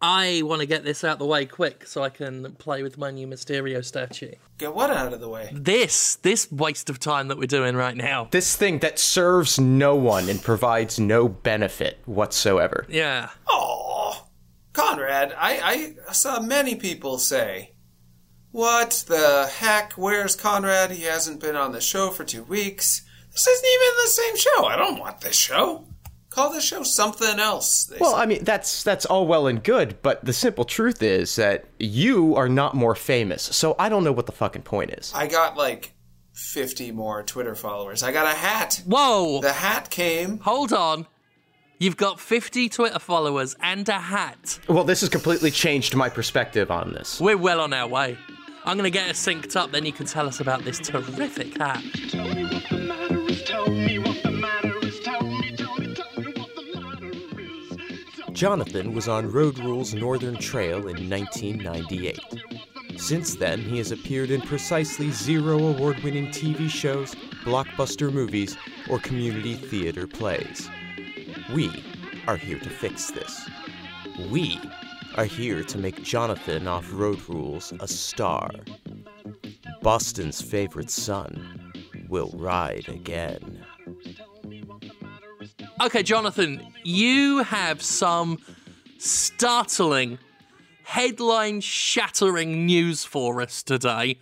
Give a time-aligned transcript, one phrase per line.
[0.00, 2.98] I want to get this out of the way quick so I can play with
[2.98, 4.32] my new Mysterio statue.
[4.56, 5.50] Get what out of the way?
[5.52, 8.28] This, this waste of time that we're doing right now.
[8.30, 12.86] This thing that serves no one and provides no benefit whatsoever.
[12.88, 13.30] Yeah.
[13.48, 14.28] Oh,
[14.72, 17.72] Conrad, I, I saw many people say,
[18.52, 19.94] What the heck?
[19.94, 20.92] Where's Conrad?
[20.92, 23.04] He hasn't been on the show for two weeks.
[23.32, 24.66] This isn't even the same show.
[24.66, 25.86] I don't want this show.
[26.38, 27.84] Call this show something else.
[27.86, 28.18] they Well, say.
[28.18, 32.36] I mean, that's that's all well and good, but the simple truth is that you
[32.36, 33.42] are not more famous.
[33.42, 35.12] So I don't know what the fucking point is.
[35.14, 35.94] I got like
[36.34, 38.02] 50 more Twitter followers.
[38.02, 38.82] I got a hat.
[38.86, 39.40] Whoa!
[39.40, 40.38] The hat came.
[40.38, 41.06] Hold on.
[41.80, 44.58] You've got 50 Twitter followers and a hat.
[44.68, 47.20] Well, this has completely changed my perspective on this.
[47.20, 48.18] We're well on our way.
[48.64, 51.56] I'm going to get us synced up, then you can tell us about this terrific
[51.56, 51.82] hat.
[58.38, 62.20] Jonathan was on Road Rules Northern Trail in 1998.
[62.96, 68.56] Since then, he has appeared in precisely zero award winning TV shows, blockbuster movies,
[68.88, 70.70] or community theater plays.
[71.52, 71.82] We
[72.28, 73.44] are here to fix this.
[74.30, 74.60] We
[75.16, 78.52] are here to make Jonathan off Road Rules a star.
[79.82, 81.72] Boston's favorite son
[82.08, 83.64] will ride again.
[85.80, 88.38] Okay, Jonathan, you have some
[88.98, 90.18] startling,
[90.82, 94.18] headline shattering news for us today.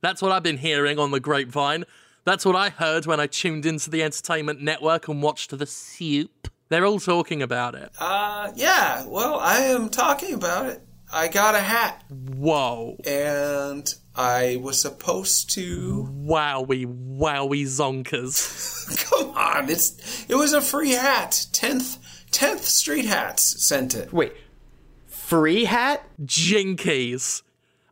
[0.00, 1.84] That's what I've been hearing on the grapevine.
[2.24, 6.48] That's what I heard when I tuned into the Entertainment Network and watched The Soup.
[6.68, 7.90] They're all talking about it.
[8.00, 10.82] Uh, yeah, well, I am talking about it.
[11.12, 12.96] I got a hat, Whoa.
[13.06, 16.08] and I was supposed to.
[16.10, 19.10] Wowie, wowie zonkers.
[19.10, 21.46] Come on, it's it was a free hat.
[21.52, 21.98] Tenth,
[22.30, 24.12] tenth Street Hats sent it.
[24.12, 24.32] Wait,
[25.06, 26.02] free hat?
[26.24, 27.42] Jinkies.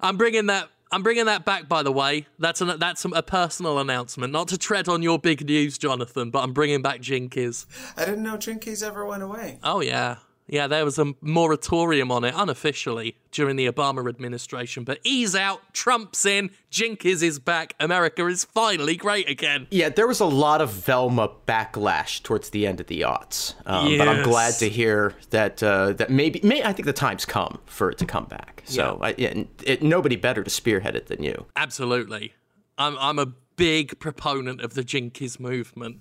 [0.01, 0.69] I'm bringing that.
[0.93, 1.69] I'm bringing that back.
[1.69, 5.47] By the way, that's an, that's a personal announcement, not to tread on your big
[5.47, 6.31] news, Jonathan.
[6.31, 7.67] But I'm bringing back Jinkies.
[7.97, 9.59] I didn't know Jinkies ever went away.
[9.63, 10.17] Oh yeah,
[10.51, 10.67] yeah.
[10.67, 15.61] There was a moratorium on it unofficially during the Obama administration, but ease out.
[15.73, 16.51] Trump's in.
[16.71, 17.75] Jinkies is back.
[17.81, 19.67] America is finally great again.
[19.71, 23.97] Yeah, there was a lot of Velma backlash towards the end of the aughts, um,
[23.97, 27.61] but I'm glad to hear that uh, that maybe, may, I think the time's come
[27.67, 28.63] for it to come back.
[28.67, 31.47] So I, yeah, it, nobody better to spearhead it than you.
[31.57, 32.35] Absolutely.
[32.79, 36.01] I'm I'm a big proponent of the Jinkies movement.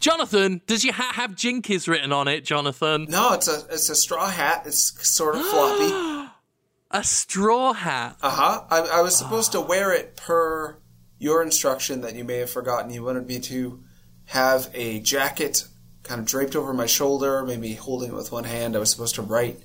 [0.00, 3.06] Jonathan, does your hat have Jinkies written on it, Jonathan?
[3.08, 4.62] No, it's a it's a straw hat.
[4.66, 6.24] It's sort of floppy.
[6.90, 8.16] A straw hat.
[8.22, 8.64] Uh huh.
[8.70, 10.78] I, I was supposed to wear it per
[11.18, 12.90] your instruction that you may have forgotten.
[12.90, 13.82] You wanted me to
[14.24, 15.64] have a jacket
[16.02, 18.74] kind of draped over my shoulder, maybe holding it with one hand.
[18.74, 19.60] I was supposed to write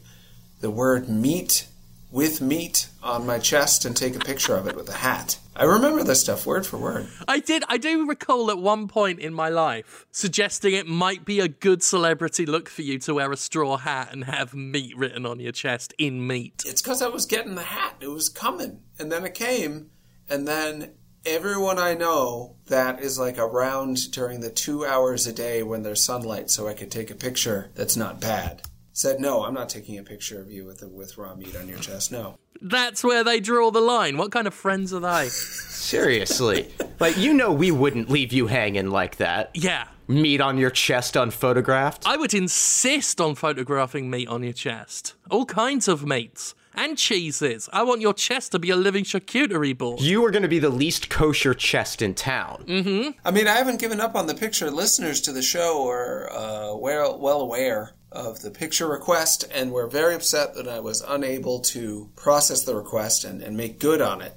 [0.60, 1.68] the word meat
[2.14, 5.40] with meat on my chest and take a picture of it with a hat.
[5.56, 7.08] I remember this stuff word for word.
[7.28, 7.64] I did.
[7.68, 11.82] I do recall at one point in my life suggesting it might be a good
[11.82, 15.52] celebrity look for you to wear a straw hat and have meat written on your
[15.52, 16.64] chest in meat.
[16.68, 17.96] It's because I was getting the hat.
[18.00, 18.82] It was coming.
[19.00, 19.90] And then it came.
[20.30, 20.92] And then
[21.26, 26.04] everyone I know that is like around during the two hours a day when there's
[26.04, 28.62] sunlight so I could take a picture that's not bad
[28.94, 31.80] said, No, I'm not taking a picture of you with, with raw meat on your
[31.80, 32.12] chest.
[32.12, 32.38] No.
[32.62, 34.18] That's where they draw the line.
[34.18, 35.28] What kind of friends are they?
[35.30, 39.52] Seriously, like you know, we wouldn't leave you hanging like that.
[39.54, 39.88] Yeah.
[40.08, 42.04] Meat on your chest unphotographed.
[42.06, 45.16] I would insist on photographing meat on your chest.
[45.30, 46.56] All kinds of meats.
[46.76, 47.70] And cheeses.
[47.72, 50.02] I want your chest to be a living charcuterie board.
[50.02, 52.66] You are going to be the least kosher chest in town.
[52.68, 53.12] Mm-hmm.
[53.24, 54.72] I mean, I haven't given up on the picture.
[54.72, 59.88] Listeners to the show are uh, well, well aware of the picture request and were
[59.88, 64.22] very upset that I was unable to process the request and, and make good on
[64.22, 64.36] it.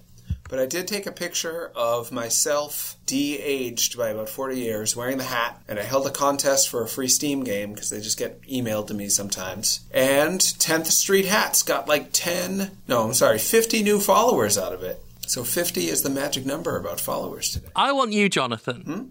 [0.48, 5.24] But I did take a picture of myself de-aged by about 40 years wearing the
[5.24, 8.42] hat, and I held a contest for a free Steam game because they just get
[8.42, 9.80] emailed to me sometimes.
[9.92, 14.82] And 10th Street Hats got like 10, no, I'm sorry, 50 new followers out of
[14.82, 15.02] it.
[15.26, 17.68] So 50 is the magic number about followers today.
[17.74, 19.04] I want you, Jonathan, hmm?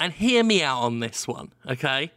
[0.00, 2.10] and hear me out on this one, okay?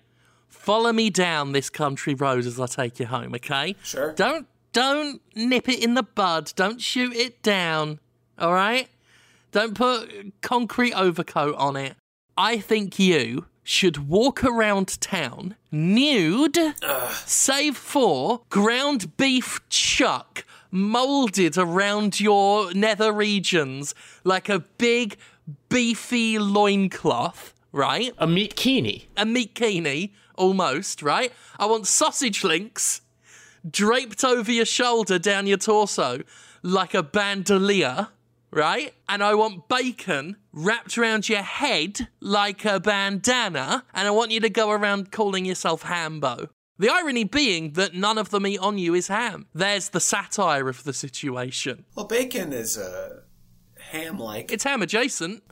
[0.54, 3.76] Follow me down this country road as I take you home, okay?
[3.84, 4.14] Sure.
[4.14, 6.54] Don't don't nip it in the bud.
[6.56, 8.00] Don't shoot it down.
[8.40, 8.88] All right?
[9.52, 11.96] Don't put concrete overcoat on it.
[12.38, 16.58] I think you should walk around town nude,
[17.26, 25.18] save for ground beef chuck molded around your nether regions like a big
[25.70, 28.14] beefy loincloth, right?
[28.18, 29.08] A meat kini.
[29.16, 31.32] a meat kini, almost, right?
[31.60, 33.02] I want sausage links
[33.70, 36.22] draped over your shoulder down your torso
[36.64, 38.10] like a bandolier,
[38.52, 38.94] right?
[39.10, 44.40] And I want bacon wrapped around your head like a bandana, and I want you
[44.42, 46.50] to go around calling yourself Hambo.
[46.80, 49.46] The irony being that none of the meat on you is ham.
[49.54, 51.86] There's the satire of the situation.
[51.96, 53.22] Well, bacon is uh,
[53.92, 55.44] ham-like, It's ham adjacent.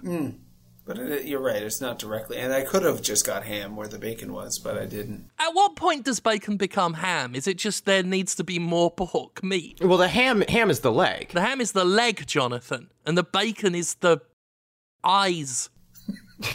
[0.86, 1.62] But it, you're right.
[1.62, 2.38] It's not directly.
[2.38, 5.30] And I could have just got ham where the bacon was, but I didn't.
[5.40, 7.36] At what point does bacon become ham?
[7.36, 9.80] Is it just there needs to be more pork meat?
[9.82, 11.30] Well, the ham ham is the leg.
[11.30, 14.22] The ham is the leg, Jonathan, and the bacon is the
[15.04, 15.70] eyes.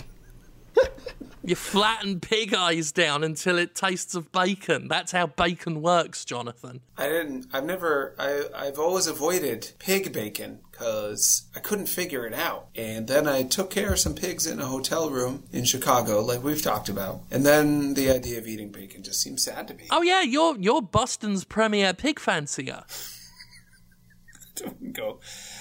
[1.44, 4.88] you flatten pig eyes down until it tastes of bacon.
[4.88, 6.80] That's how bacon works, Jonathan.
[6.98, 7.46] I didn't.
[7.52, 8.14] I've never.
[8.18, 8.48] I.
[8.54, 12.68] I've always avoided pig bacon because I couldn't figure it out.
[12.76, 16.42] And then I took care of some pigs in a hotel room in Chicago, like
[16.42, 17.20] we've talked about.
[17.30, 19.84] And then the idea of eating bacon just seems sad to me.
[19.90, 22.84] Oh yeah, you're you're Boston's premier pig fancier.
[24.56, 25.20] Don't Go.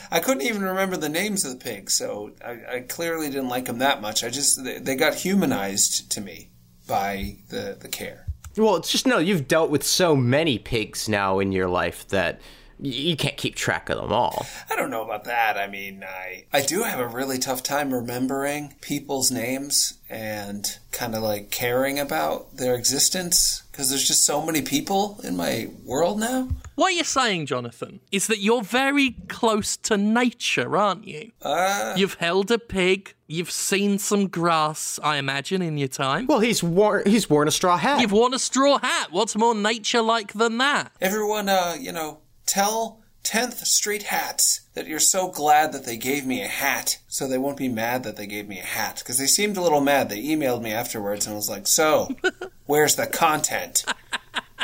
[0.10, 3.66] I couldn't even remember the names of the pigs, so I, I clearly didn't like
[3.66, 4.24] them that much.
[4.24, 6.50] I just they, they got humanized to me
[6.88, 8.28] by the the care.
[8.58, 9.18] Well, it's just no.
[9.18, 12.42] You've dealt with so many pigs now in your life that y-
[12.80, 14.46] you can't keep track of them all.
[14.70, 15.58] I don't know about that.
[15.58, 21.16] I mean, I I do have a really tough time remembering people's names and kind
[21.16, 26.20] of like caring about their existence because there's just so many people in my world
[26.20, 26.48] now.
[26.76, 31.32] What you're saying, Jonathan, is that you're very close to nature, aren't you?
[31.42, 33.14] Uh, You've held a pig.
[33.28, 36.28] You've seen some grass, I imagine, in your time.
[36.28, 38.02] Well, he's worn he's worn a straw hat.
[38.02, 39.08] You've worn a straw hat.
[39.12, 40.92] What's more nature like than that?
[41.02, 46.26] everyone, uh, you know, tell 10th Street Hats that you're so glad that they gave
[46.26, 48.98] me a hat, so they won't be mad that they gave me a hat.
[49.00, 50.10] Because they seemed a little mad.
[50.10, 52.10] They emailed me afterwards and was like, So,
[52.66, 53.84] where's the content?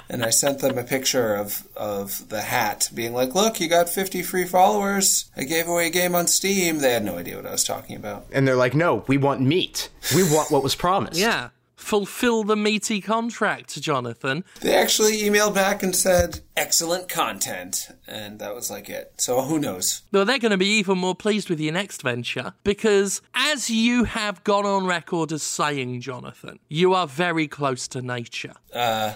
[0.09, 3.89] And I sent them a picture of, of the hat, being like, Look, you got
[3.89, 5.31] 50 free followers.
[5.35, 6.79] I gave away a game on Steam.
[6.79, 8.27] They had no idea what I was talking about.
[8.31, 9.89] and they're like, "No, we want meat.
[10.13, 11.49] We want what was promised." Yeah.
[11.81, 14.45] Fulfill the meaty contract, Jonathan.
[14.61, 17.89] They actually emailed back and said, Excellent content.
[18.07, 19.13] And that was like it.
[19.17, 20.03] So who knows?
[20.11, 24.03] Though they're going to be even more pleased with your next venture because, as you
[24.03, 28.53] have gone on record as saying, Jonathan, you are very close to nature.
[28.73, 29.15] Uh,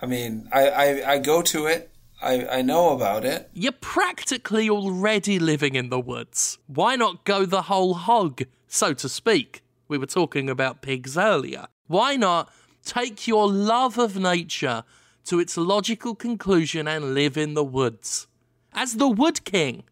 [0.00, 1.90] I mean, I, I, I go to it.
[2.22, 3.50] I, I know about it.
[3.52, 6.58] You're practically already living in the woods.
[6.68, 9.62] Why not go the whole hog, so to speak?
[9.88, 11.66] We were talking about pigs earlier.
[11.86, 12.50] Why not
[12.84, 14.84] take your love of nature
[15.26, 18.26] to its logical conclusion and live in the woods?
[18.72, 19.84] As the Wood King.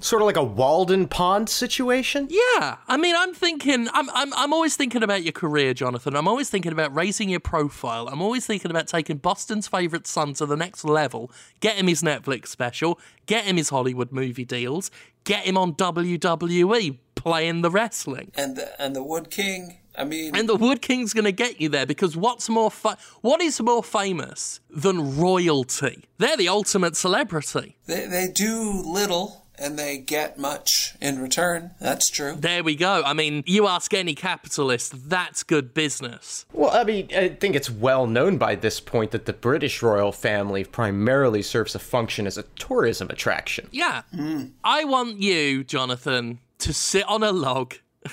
[0.00, 2.28] Sort of like a Walden Pond situation.
[2.30, 6.14] Yeah, I mean, I'm thinking, I'm, I'm, I'm always thinking about your career, Jonathan.
[6.14, 8.08] I'm always thinking about raising your profile.
[8.08, 11.30] I'm always thinking about taking Boston's favourite son to the next level,
[11.60, 14.90] get him his Netflix special, get him his Hollywood movie deals,
[15.24, 18.30] get him on WWE playing the wrestling.
[18.34, 21.60] And the, and the Wood King, I mean, And the Wood King's going to get
[21.60, 26.04] you there because what's more fa- what is more famous than royalty?
[26.18, 27.76] They're the ultimate celebrity.
[27.86, 31.70] they, they do little and they get much in return.
[31.80, 32.34] That's true.
[32.36, 33.02] There we go.
[33.06, 36.44] I mean, you ask any capitalist, that's good business.
[36.52, 40.10] Well, I mean, I think it's well known by this point that the British royal
[40.10, 43.68] family primarily serves a function as a tourism attraction.
[43.70, 44.02] Yeah.
[44.12, 44.46] Hmm.
[44.64, 47.74] I want you, Jonathan, to sit on a log.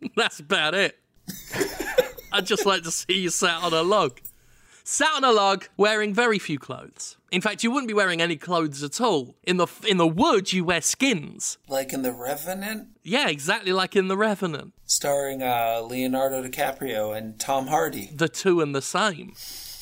[0.16, 0.98] That's about it.
[2.32, 4.20] I'd just like to see you sat on a log.
[4.84, 7.16] Sat on a log, wearing very few clothes.
[7.32, 9.34] In fact, you wouldn't be wearing any clothes at all.
[9.42, 11.58] In the in the woods, you wear skins.
[11.68, 14.74] Like in The Revenant, Yeah, exactly like in The Revenant.
[14.84, 18.10] starring uh, Leonardo DiCaprio and Tom Hardy.
[18.14, 19.34] The two and the same.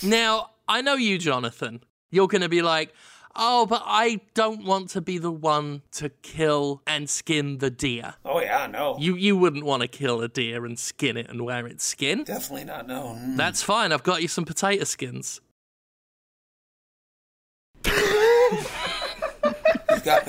[0.03, 1.83] Now, I know you, Jonathan.
[2.11, 2.95] You're going to be like,
[3.37, 8.15] oh, but I don't want to be the one to kill and skin the deer.
[8.25, 8.97] Oh, yeah, no.
[8.99, 12.25] You you wouldn't want to kill a deer and skin it and wear its skin.
[12.25, 13.17] Definitely not, no.
[13.19, 13.37] Mm.
[13.37, 13.93] That's fine.
[13.93, 15.41] I've got you some potato skins.
[17.87, 18.71] You've
[20.05, 20.29] got,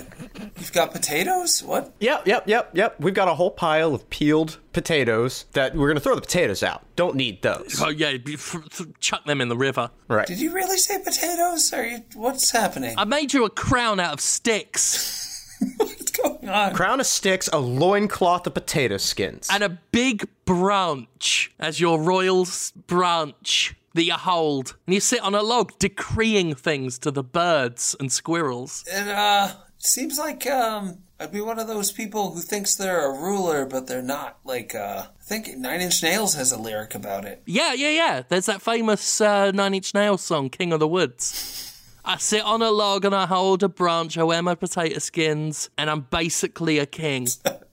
[0.58, 1.64] you've got potatoes?
[1.64, 1.94] What?
[2.00, 3.00] Yep, yep, yep, yep.
[3.00, 6.64] We've got a whole pile of peeled potatoes that we're going to throw the potatoes
[6.64, 6.84] out.
[6.96, 7.82] Don't need those.
[7.82, 9.92] Oh yeah, be- f- f- chuck them in the river.
[10.08, 10.28] Right.
[10.28, 11.72] Did you really say potatoes?
[11.74, 12.96] Are you, what's happening?
[12.98, 15.32] I made you a crown out of sticks
[15.78, 16.74] What's going on?
[16.74, 19.48] Crown of sticks, a loincloth of potato skins.
[19.52, 22.46] and a big branch as your royal
[22.88, 27.96] branch that you hold, and you sit on a log decreeing things to the birds
[28.02, 28.84] and squirrels.
[28.88, 29.54] It, uh,
[29.86, 33.88] seems like, um, I'd be one of those people who thinks they're a ruler, but
[33.88, 34.38] they're not.
[34.44, 37.42] Like, uh, I think Nine Inch Nails has a lyric about it.
[37.46, 38.24] Yeah, yeah, yeah.
[38.28, 41.62] There's that famous uh, Nine Inch Nails song, King of the Woods.
[42.04, 44.18] I sit on a log and I hold a branch.
[44.18, 47.28] I wear my potato skins, and I'm basically a king.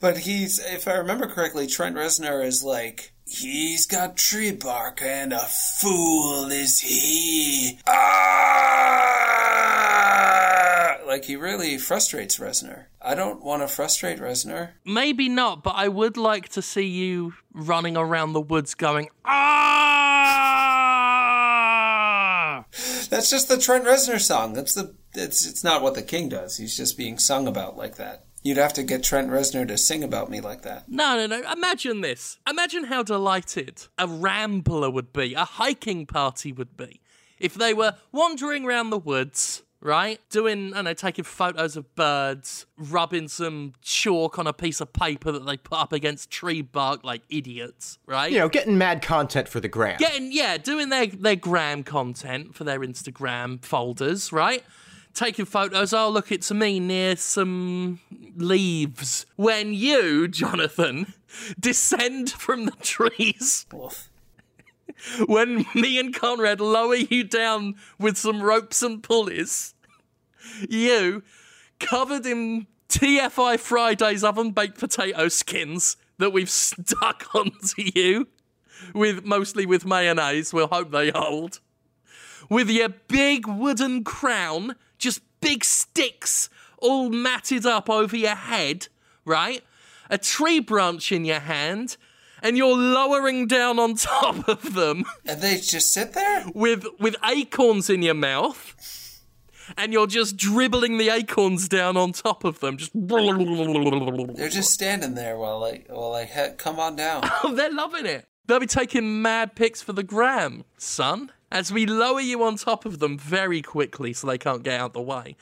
[0.00, 5.32] But he's, if I remember correctly, Trent Reznor is like, he's got tree bark and
[5.32, 5.46] a
[5.80, 7.78] fool is he.
[7.86, 8.48] Ah!
[11.06, 12.86] Like he really frustrates Reznor.
[13.00, 14.70] I don't want to frustrate Reznor.
[14.84, 19.68] Maybe not, but I would like to see you running around the woods going, ah!
[23.10, 24.52] That's just the Trent Reznor song.
[24.52, 24.94] That's the.
[25.14, 26.58] It's it's not what the king does.
[26.58, 28.26] He's just being sung about like that.
[28.42, 30.88] You'd have to get Trent Reznor to sing about me like that.
[30.88, 31.52] No, no, no.
[31.52, 32.38] Imagine this.
[32.48, 37.00] Imagine how delighted a rambler would be, a hiking party would be,
[37.38, 40.20] if they were wandering around the woods, right?
[40.30, 44.92] Doing, I don't know, taking photos of birds, rubbing some chalk on a piece of
[44.92, 48.30] paper that they put up against tree bark like idiots, right?
[48.30, 49.96] You know, getting mad content for the gram.
[49.98, 54.64] Getting, yeah, doing their, their gram content for their Instagram folders, right?
[55.14, 58.00] Taking photos, oh, look, it's me near some
[58.36, 59.26] leaves.
[59.36, 61.14] When you, Jonathan,
[61.60, 64.08] descend from the trees, Oof.
[65.26, 69.74] when me and Conrad lower you down with some ropes and pulleys,
[70.68, 71.22] you,
[71.80, 78.28] covered in TGI Fridays oven baked potato skins that we've stuck onto you,
[78.94, 81.60] with mostly with mayonnaise, we'll hope they hold,
[82.48, 88.88] with your big wooden crown, just big sticks all matted up over your head,
[89.24, 89.62] right?
[90.10, 91.96] A tree branch in your hand,
[92.42, 96.44] and you're lowering down on top of them And they just sit there?
[96.54, 98.74] with with acorns in your mouth,
[99.76, 102.76] and you're just dribbling the acorns down on top of them.
[102.78, 107.22] Just They're just standing there while I while I he- come on down.
[107.44, 108.26] Oh, they're loving it.
[108.46, 111.32] They'll be taking mad pics for the gram, son.
[111.50, 114.92] As we lower you on top of them very quickly so they can't get out
[114.92, 115.36] the way.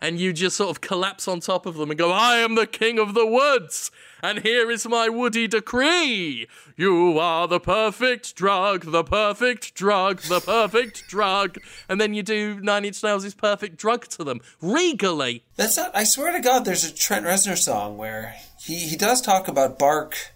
[0.00, 2.66] And you just sort of collapse on top of them and go, I am the
[2.66, 6.48] king of the woods, and here is my woody decree.
[6.76, 11.58] You are the perfect drug, the perfect drug, the perfect drug.
[11.88, 15.44] And then you do Nine Inch Nails' perfect drug to them, regally.
[15.54, 15.94] That's not.
[15.94, 19.78] I swear to God, there's a Trent Reznor song where he he does talk about
[19.78, 20.32] bark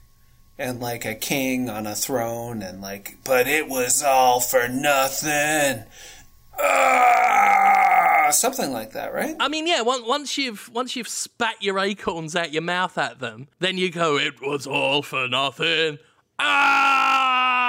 [0.59, 5.85] and like a king on a throne and like, but it was all for nothing.
[6.59, 9.37] Ah, something like that, right?
[9.39, 9.83] I mean, yeah.
[9.83, 14.17] Once, you've once you've spat your acorns out your mouth at them, then you go,
[14.17, 15.99] "It was all for nothing."
[16.39, 17.67] Ah!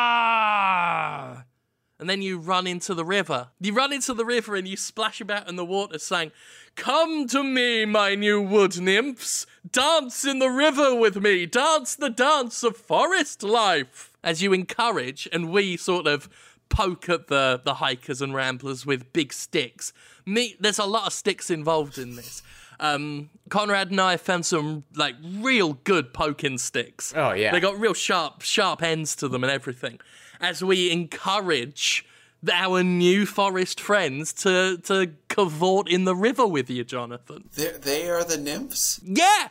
[2.00, 3.48] And then you run into the river.
[3.60, 6.32] You run into the river and you splash about in the water, saying,
[6.76, 9.48] "Come to me, my new wood nymphs.
[9.70, 11.46] Dance in the river with me.
[11.48, 16.30] Dance the dance of forest life." As you encourage, and we sort of
[16.70, 19.92] poke at the the hikers and ramblers with big sticks.
[20.26, 22.44] Me, there's a lot of sticks involved in this.
[22.80, 27.14] Um, Conrad and I found some like real good poking sticks.
[27.16, 27.52] Oh, yeah.
[27.52, 30.00] they got real sharp sharp ends to them and everything.
[30.40, 32.06] As we encourage
[32.54, 37.50] our new forest friends to to cavort in the river with you, Jonathan.
[37.56, 39.00] They're, they are the nymphs.
[39.04, 39.50] Yeah,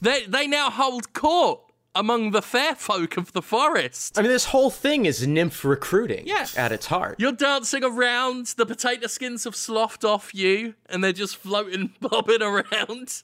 [0.00, 1.60] they they now hold court
[1.94, 4.18] among the fair folk of the forest.
[4.18, 6.46] I mean, this whole thing is nymph recruiting Yeah.
[6.56, 7.16] at its heart.
[7.18, 12.40] You're dancing around, the potato skins have sloughed off you, and they're just floating, bobbing
[12.40, 13.22] around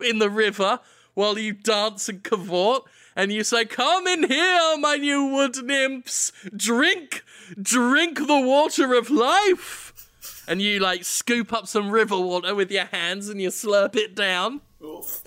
[0.00, 0.78] in the river
[1.14, 2.84] while you dance and cavort.
[3.18, 6.30] And you say, Come in here, my new wood nymphs!
[6.56, 7.24] Drink,
[7.60, 10.08] drink the water of life!
[10.46, 14.14] And you like scoop up some river water with your hands and you slurp it
[14.14, 14.60] down.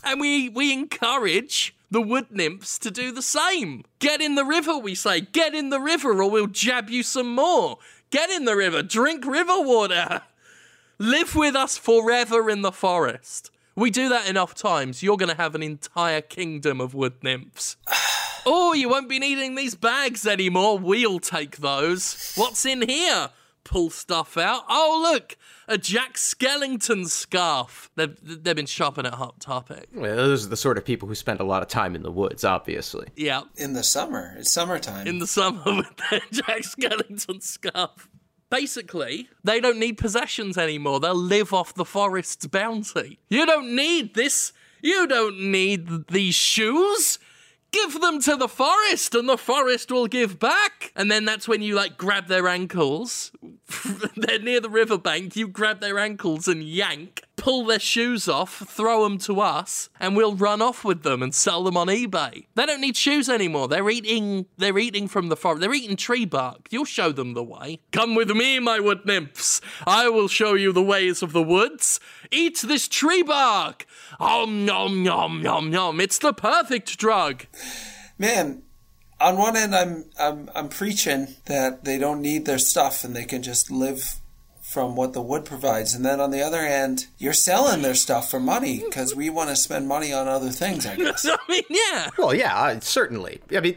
[0.06, 3.84] And we, we encourage the wood nymphs to do the same.
[4.00, 5.20] Get in the river, we say.
[5.20, 7.78] Get in the river, or we'll jab you some more.
[8.10, 10.22] Get in the river, drink river water.
[10.98, 13.52] Live with us forever in the forest.
[13.82, 17.78] We do that enough times, you're going to have an entire kingdom of wood nymphs.
[18.46, 20.78] oh, you won't be needing these bags anymore.
[20.78, 22.34] We'll take those.
[22.36, 23.30] What's in here?
[23.64, 24.66] Pull stuff out.
[24.70, 25.36] Oh, look,
[25.68, 27.90] a Jack Skellington scarf.
[27.96, 29.88] They've, they've been shopping at Hot Topic.
[29.96, 32.12] Well, those are the sort of people who spend a lot of time in the
[32.12, 33.08] woods, obviously.
[33.16, 34.36] Yeah, In the summer.
[34.38, 35.08] It's summertime.
[35.08, 38.11] in the summer with their Jack Skellington scarf.
[38.52, 41.00] Basically, they don't need possessions anymore.
[41.00, 43.18] They'll live off the forest's bounty.
[43.30, 44.52] You don't need this.
[44.82, 47.18] You don't need these shoes.
[47.72, 50.92] Give them to the forest and the forest will give back.
[50.98, 53.32] And then that's when you like grab their ankles.
[54.18, 55.38] They're near the riverbank.
[55.38, 57.21] You grab their ankles and yank.
[57.42, 61.34] Pull their shoes off, throw them to us, and we'll run off with them and
[61.34, 62.46] sell them on eBay.
[62.54, 63.68] They don't need shoes anymore.
[63.68, 65.62] They're eating they're eating from the forest.
[65.62, 66.68] They're eating tree bark.
[66.70, 67.80] You'll show them the way.
[67.92, 69.60] Come with me, my wood nymphs.
[69.88, 72.00] I will show you the ways of the woods.
[72.32, 73.88] Eat this tree bark.
[74.20, 76.00] Om nom nom nom nom.
[76.00, 77.48] It's the perfect drug.
[78.20, 78.62] Man,
[79.20, 83.26] on one end, I'm I'm I'm preaching that they don't need their stuff and they
[83.26, 84.21] can just live
[84.72, 88.32] from what the wood provides, and then on the other hand, you're selling their stuff
[88.32, 90.86] for money because we want to spend money on other things.
[90.86, 91.26] I guess.
[91.30, 92.10] I mean, yeah.
[92.18, 93.42] Well, yeah, uh, certainly.
[93.54, 93.76] I mean,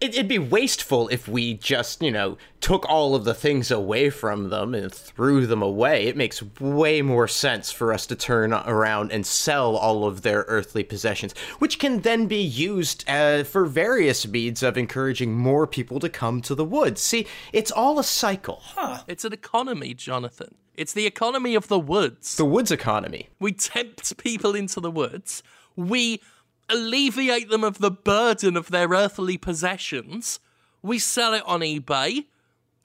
[0.00, 4.10] it, it'd be wasteful if we just, you know, took all of the things away
[4.10, 6.06] from them and threw them away.
[6.06, 10.44] It makes way more sense for us to turn around and sell all of their
[10.48, 16.00] earthly possessions, which can then be used uh, for various means of encouraging more people
[16.00, 17.00] to come to the woods.
[17.00, 18.62] See, it's all a cycle.
[19.06, 20.54] It's an economy, Jonathan.
[20.76, 22.36] It's the economy of the woods.
[22.36, 23.28] The woods economy.
[23.38, 25.42] We tempt people into the woods.
[25.76, 26.22] We
[26.70, 30.40] alleviate them of the burden of their earthly possessions.
[30.82, 32.26] We sell it on eBay.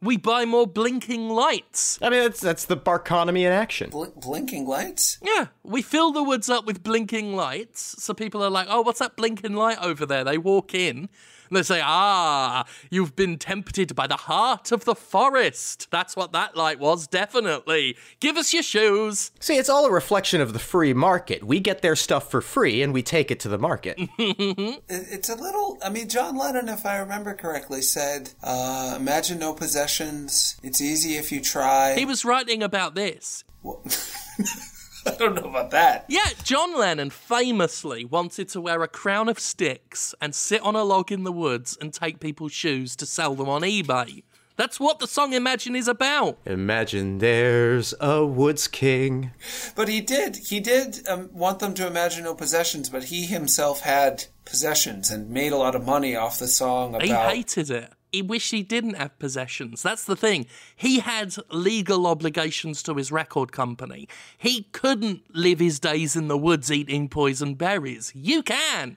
[0.01, 1.97] We buy more blinking lights.
[2.01, 3.89] I mean, that's that's the barconomy in action.
[3.89, 5.17] Bl- blinking lights.
[5.21, 8.03] Yeah, we fill the woods up with blinking lights.
[8.03, 10.23] So people are like, oh, what's that blinking light over there?
[10.23, 11.09] They walk in
[11.49, 15.87] and they say, ah, you've been tempted by the heart of the forest.
[15.91, 17.97] That's what that light was, definitely.
[18.19, 19.31] Give us your shoes.
[19.39, 21.43] See, it's all a reflection of the free market.
[21.43, 23.99] We get their stuff for free and we take it to the market.
[24.87, 25.77] It's a little.
[25.83, 30.57] I mean, John Lennon, if I remember correctly, said, uh, "Imagine no possessions.
[30.63, 33.43] It's easy if you try." He was writing about this.
[33.63, 33.81] Well,
[35.11, 36.05] I don't know about that.
[36.07, 40.83] Yeah, John Lennon famously wanted to wear a crown of sticks and sit on a
[40.83, 44.23] log in the woods and take people's shoes to sell them on eBay.
[44.57, 46.37] That's what the song Imagine is about.
[46.45, 49.31] Imagine there's a woods king.
[49.75, 50.37] But he did.
[50.37, 55.29] He did um, want them to imagine no possessions, but he himself had possessions and
[55.29, 57.03] made a lot of money off the song about.
[57.03, 57.91] He hated it.
[58.15, 59.83] He wished he didn't have possessions.
[59.83, 60.45] That's the thing.
[60.73, 64.07] He had legal obligations to his record company.
[64.37, 68.13] He couldn't live his days in the woods eating poison berries.
[68.15, 68.95] You can.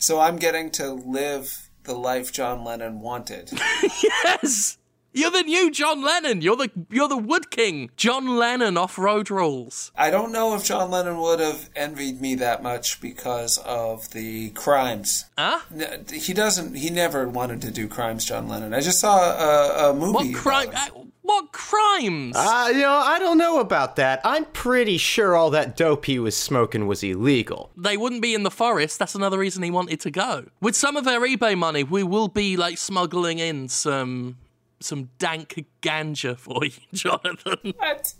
[0.00, 3.52] So I'm getting to live the life John Lennon wanted.
[4.02, 4.78] Yes.
[5.16, 6.42] You're the new John Lennon.
[6.42, 7.90] You're the you're the Wood King.
[7.96, 9.90] John Lennon off road rules.
[9.96, 14.50] I don't know if John Lennon would have envied me that much because of the
[14.50, 15.24] crimes.
[15.38, 15.60] Huh?
[15.74, 16.74] N- He doesn't.
[16.76, 18.74] He never wanted to do crimes, John Lennon.
[18.74, 20.12] I just saw a, a movie.
[20.12, 20.68] What about crime?
[20.72, 20.76] him.
[20.76, 22.36] uh, What crimes?
[22.36, 24.20] Uh, you know, I don't know about that.
[24.22, 27.70] I'm pretty sure all that dope he was smoking was illegal.
[27.76, 28.98] they wouldn't be in the forest.
[28.98, 30.44] That's another reason he wanted to go.
[30.60, 34.36] With some of our eBay money, we will be like smuggling in some
[34.80, 37.74] some dank ganja for you, Jonathan.
[37.76, 38.14] What?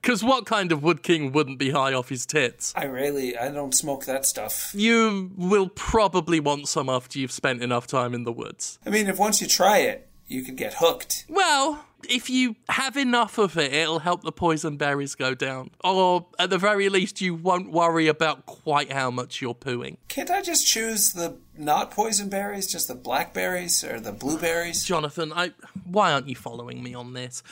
[0.00, 2.72] Because what kind of Wood King wouldn't be high off his tits?
[2.76, 4.72] I really, I don't smoke that stuff.
[4.74, 8.78] You will probably want some after you've spent enough time in the woods.
[8.86, 11.24] I mean, if once you try it, you could get hooked.
[11.28, 15.70] Well, if you have enough of it, it'll help the poison berries go down.
[15.82, 19.96] Or at the very least, you won't worry about quite how much you're pooing.
[20.08, 24.84] Can't I just choose the not poison berries, just the blackberries or the blueberries?
[24.84, 25.52] Jonathan, I
[25.84, 27.42] why aren't you following me on this?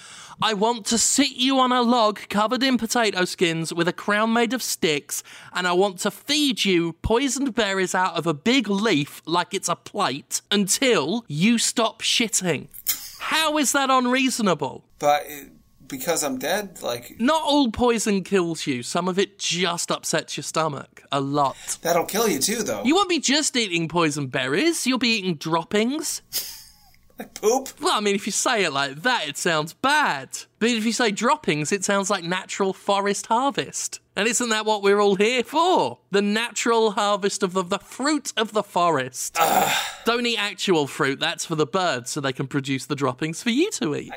[0.42, 4.32] I want to sit you on a log covered in potato skins with a crown
[4.32, 8.68] made of sticks, and I want to feed you poisoned berries out of a big
[8.68, 12.68] leaf like it's a plate until you stop shitting.
[13.18, 14.84] How is that unreasonable?
[14.98, 15.26] But
[15.88, 18.82] because I'm dead, like Not all poison kills you.
[18.82, 21.56] Some of it just upsets your stomach a lot.
[21.82, 22.82] that'll kill you too, though.
[22.84, 24.86] You won't be just eating poison berries.
[24.86, 26.22] You'll be eating droppings.
[27.18, 27.68] like poop.
[27.80, 30.30] Well, I mean, if you say it like that, it sounds bad.
[30.58, 34.00] But if you say droppings, it sounds like natural forest harvest.
[34.16, 35.98] And isn't that what we're all here for?
[36.12, 39.36] The natural harvest of the, the fruit of the forest.
[40.04, 43.50] Don't eat actual fruit, that's for the birds so they can produce the droppings for
[43.50, 44.12] you to eat.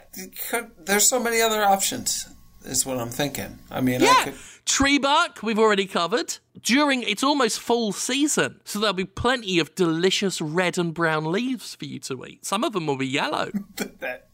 [0.50, 2.28] Could- There's so many other options.
[2.64, 3.60] Is what I'm thinking.
[3.72, 4.34] I mean, I Yeah, could,
[4.66, 6.38] tree bark, we've already covered.
[6.62, 11.76] During, it's almost full season, so there'll be plenty of delicious red and brown leaves
[11.76, 12.46] for you to eat.
[12.46, 13.52] Some of them will be yellow.
[13.78, 14.28] that,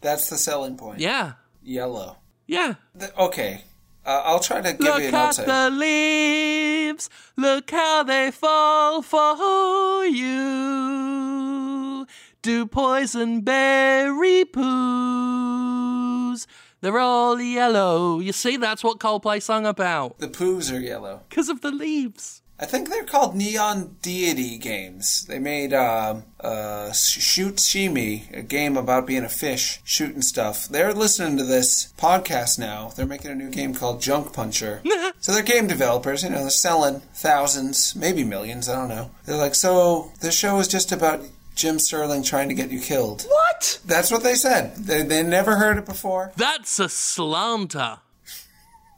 [0.00, 1.00] that's the selling point.
[1.00, 2.16] Yeah, Yellow.
[2.46, 2.74] yeah.
[2.98, 3.64] Th- okay,
[4.06, 9.02] uh, I'll try to give Look you an at the leaves, look how they fall
[9.02, 12.06] for you.
[12.42, 16.46] Do poison berry poos.
[16.82, 18.20] They're all yellow.
[18.20, 20.18] You see, that's what Coldplay sung about.
[20.18, 21.22] The poos are yellow.
[21.30, 22.42] Because of the leaves.
[22.58, 25.26] I think they're called Neon Deity games.
[25.26, 30.68] They made uh, uh, Shutshimi, a game about being a fish, shooting stuff.
[30.68, 32.90] They're listening to this podcast now.
[32.94, 34.82] They're making a new game called Junk Puncher.
[35.20, 36.22] so they're game developers.
[36.22, 38.68] You know, they're selling thousands, maybe millions.
[38.68, 39.10] I don't know.
[39.26, 41.22] They're like, so this show is just about
[41.56, 43.22] Jim Sterling trying to get you killed.
[43.22, 43.80] What?
[43.84, 44.76] That's what they said.
[44.76, 46.32] They, they never heard it before.
[46.36, 47.98] That's a slander.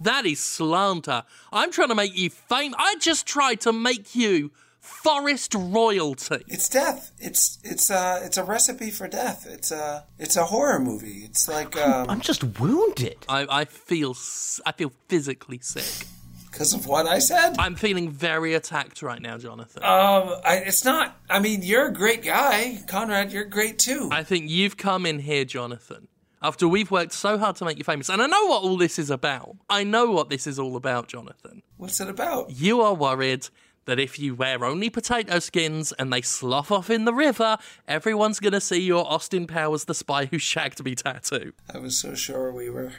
[0.00, 1.24] That is slander.
[1.52, 2.74] I'm trying to make you fame.
[2.78, 6.44] I just tried to make you forest royalty.
[6.48, 7.10] It's death.
[7.18, 9.46] It's it's uh it's a recipe for death.
[9.48, 11.22] It's a it's a horror movie.
[11.24, 13.16] It's like um I'm just wounded.
[13.28, 16.06] I, I feel s- I feel physically sick.
[16.52, 17.56] because of what I said.
[17.58, 19.82] I'm feeling very attacked right now, Jonathan.
[19.82, 21.16] Um, I, it's not.
[21.28, 23.32] I mean, you're a great guy, Conrad.
[23.32, 24.08] You're great too.
[24.12, 26.08] I think you've come in here, Jonathan,
[26.46, 28.08] after we've worked so hard to make you famous.
[28.08, 29.56] And I know what all this is about.
[29.68, 31.62] I know what this is all about, Jonathan.
[31.76, 32.50] What's it about?
[32.50, 33.48] You are worried
[33.86, 38.38] that if you wear only potato skins and they slough off in the river, everyone's
[38.38, 41.52] going to see your Austin Powers the spy who shagged me tattoo.
[41.72, 42.92] I was so sure we were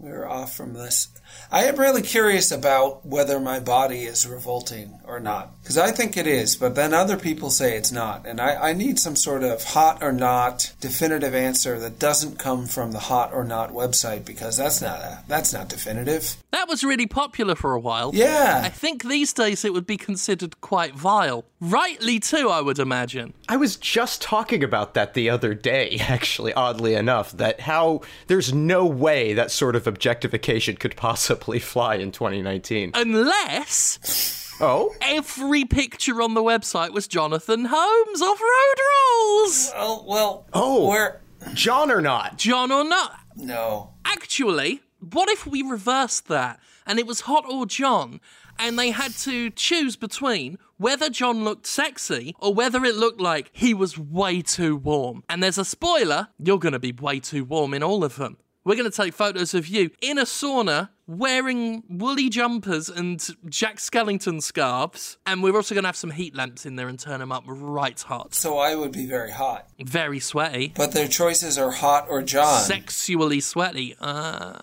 [0.00, 1.08] we were off from this.
[1.52, 5.60] I am really curious about whether my body is revolting or not.
[5.62, 8.26] Because I think it is, but then other people say it's not.
[8.26, 12.66] And I, I need some sort of hot or not definitive answer that doesn't come
[12.66, 16.36] from the hot or not website because that's not a, that's not definitive.
[16.52, 18.12] That was really popular for a while.
[18.14, 18.62] Yeah.
[18.64, 21.44] I think these days it would be considered quite vile.
[21.60, 23.34] Rightly too, I would imagine.
[23.48, 28.54] I was just talking about that the other day, actually, oddly enough, that how there's
[28.54, 32.92] no way that sort of objectification could possibly fly in 2019.
[32.94, 34.94] Unless Oh?
[35.02, 39.72] every picture on the website was Jonathan Holmes off Road Rules.
[39.74, 40.46] Oh well.
[40.52, 40.88] Oh.
[40.88, 41.20] Where?
[41.54, 42.36] John or not?
[42.38, 43.18] John or not.
[43.36, 43.92] No.
[44.04, 48.20] Actually, what if we reversed that and it was Hot or John
[48.58, 53.48] and they had to choose between whether John looked sexy or whether it looked like
[53.54, 55.24] he was way too warm?
[55.30, 58.36] And there's a spoiler you're going to be way too warm in all of them.
[58.62, 63.18] We're going to take photos of you in a sauna wearing woolly jumpers and
[63.48, 65.16] Jack Skellington scarves.
[65.24, 67.44] And we're also going to have some heat lamps in there and turn them up
[67.46, 68.34] right hot.
[68.34, 69.66] So I would be very hot.
[69.80, 70.74] Very sweaty.
[70.76, 72.60] But their choices are hot or John.
[72.60, 73.96] Sexually sweaty.
[73.98, 74.58] Uh,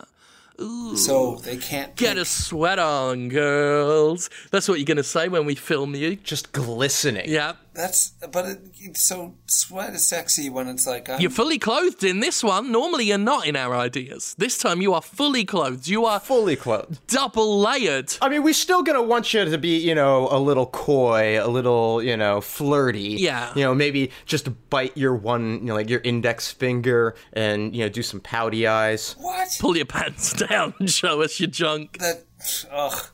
[0.96, 2.22] so they can't Get pick.
[2.22, 4.30] a sweat on, girls.
[4.52, 6.16] That's what you're going to say when we film you.
[6.18, 7.30] Just glistening.
[7.30, 7.54] Yeah.
[7.78, 12.20] That's but it, so sweat is sexy when it's like I'm, You're fully clothed in
[12.22, 12.72] this one.
[12.72, 14.34] Normally, you're not in our ideas.
[14.40, 15.88] This time, you are fully clothed.
[15.88, 17.06] You are Fully clothed.
[17.06, 18.12] double layered.
[18.20, 21.46] I mean, we're still gonna want you to be, you know, a little coy, a
[21.48, 23.16] little, you know, flirty.
[23.20, 23.54] Yeah.
[23.56, 27.84] You know, maybe just bite your one, you know, like your index finger and, you
[27.84, 29.16] know, do some pouty eyes.
[29.20, 32.00] what Pull your pants down and show us your junk.
[32.00, 32.24] that
[32.72, 33.12] ugh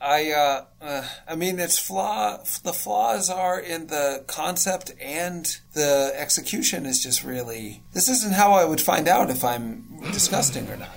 [0.00, 6.12] I uh, uh I mean it's flaw the flaws are in the concept and the
[6.16, 10.76] execution is just really this isn't how I would find out if I'm disgusting or
[10.76, 10.90] not.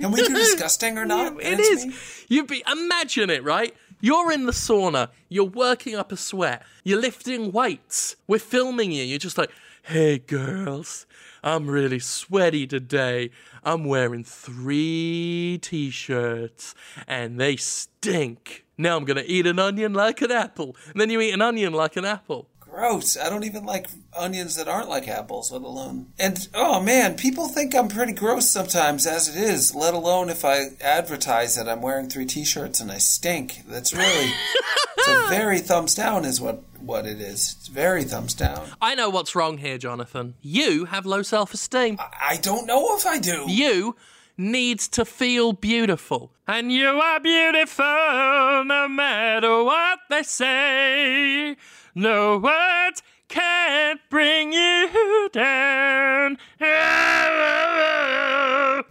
[0.00, 1.40] Can we do disgusting or not?
[1.40, 1.86] It Answer is.
[1.86, 1.94] me?
[2.28, 3.74] You'd be imagine it, right?
[4.00, 5.08] You're in the sauna.
[5.28, 6.62] You're working up a sweat.
[6.84, 8.16] You're lifting weights.
[8.28, 9.02] We're filming you.
[9.02, 9.50] You're just like,
[9.82, 11.06] hey girls,
[11.42, 13.30] I'm really sweaty today.
[13.64, 16.74] I'm wearing three t-shirts
[17.06, 18.64] and they stink.
[18.76, 20.76] Now I'm gonna eat an onion like an apple.
[20.90, 22.48] And then you eat an onion like an apple.
[22.60, 23.16] Gross.
[23.16, 26.12] I don't even like onions that aren't like apples, let alone.
[26.18, 30.44] And oh man, people think I'm pretty gross sometimes as it is, let alone if
[30.44, 33.62] I advertise that I'm wearing three t shirts and I stink.
[33.66, 34.32] That's really.
[34.98, 37.54] it's a very thumbs down, is what, what it is.
[37.58, 38.66] It's very thumbs down.
[38.80, 40.36] I know what's wrong here, Jonathan.
[40.40, 41.98] You have low self-esteem.
[42.00, 43.44] I don't know if I do.
[43.46, 43.94] You
[44.38, 46.32] need to feel beautiful.
[46.46, 51.58] And you are beautiful no matter what they say.
[51.94, 56.38] No words can't bring you down.
[56.58, 56.66] It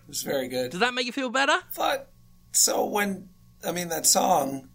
[0.08, 0.70] was very good.
[0.70, 1.58] Does that make you feel better?
[1.76, 2.12] But
[2.52, 3.30] so when
[3.66, 4.70] I mean that song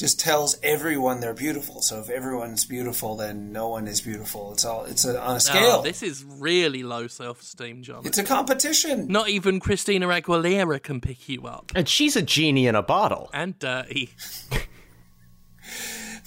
[0.00, 1.82] just tells everyone they're beautiful.
[1.82, 4.52] So if everyone's beautiful, then no one is beautiful.
[4.52, 5.76] It's all it's a, on a scale.
[5.78, 8.06] Oh, this is really low self-esteem, John.
[8.06, 9.06] it's a competition.
[9.08, 11.70] Not even Christina Aguilera can pick you up.
[11.74, 13.30] And she's a genie in a bottle.
[13.32, 14.10] And dirty.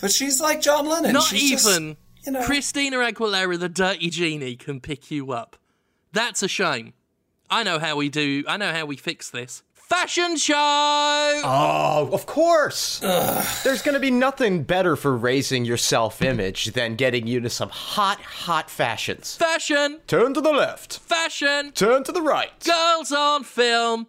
[0.03, 1.13] But she's like John Lennon.
[1.13, 2.43] Not She's just, even you know.
[2.45, 5.55] Christina Aguilera, the dirty genie, can pick you up.
[6.11, 6.91] That's a shame.
[7.49, 8.43] I know how we do.
[8.45, 9.63] I know how we fix this.
[9.93, 10.55] Fashion show.
[11.45, 12.97] Oh, of course.
[13.63, 17.49] There's going to be nothing better for raising your self image than getting you to
[17.49, 19.35] some hot, hot fashions.
[19.35, 19.99] Fashion.
[20.07, 20.97] Turn to the left.
[20.97, 21.71] Fashion.
[21.73, 22.49] Turn to the right.
[22.65, 24.07] Girls on film.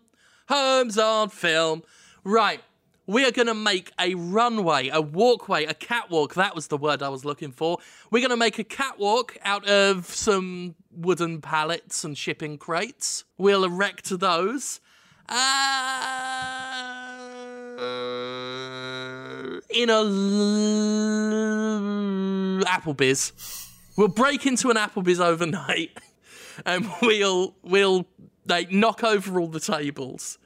[0.48, 1.82] Holmes on film.
[2.24, 2.62] Right.
[3.06, 6.32] we are going to make a runway, a walkway, a catwalk.
[6.34, 7.76] That was the word I was looking for.
[8.10, 13.24] We're going to make a catwalk out of some wooden pallets and shipping crates.
[13.36, 14.80] We'll erect those.
[18.24, 20.04] Uh, in a l-
[22.64, 23.32] Applebee's.
[23.96, 25.90] We'll break into an Applebee's overnight,
[26.66, 28.06] and we'll we'll
[28.46, 30.38] like knock over all the tables,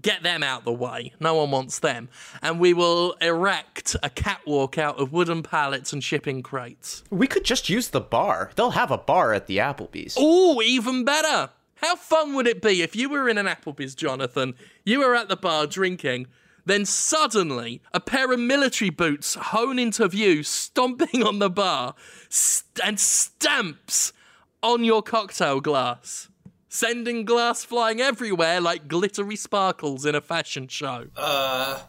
[0.00, 1.12] get them out the way.
[1.18, 2.08] No one wants them,
[2.42, 7.02] and we will erect a catwalk out of wooden pallets and shipping crates.
[7.10, 8.50] We could just use the bar.
[8.56, 10.18] They'll have a bar at the Applebee's.
[10.18, 11.50] Ooh, even better.
[11.82, 14.54] How fun would it be if you were in an Applebee's, Jonathan?
[14.84, 16.28] You were at the bar drinking,
[16.64, 21.94] then suddenly a pair of military boots hone into view, stomping on the bar,
[22.28, 24.12] st- and stamps
[24.62, 26.28] on your cocktail glass,
[26.68, 31.06] sending glass flying everywhere like glittery sparkles in a fashion show.
[31.16, 31.80] Uh.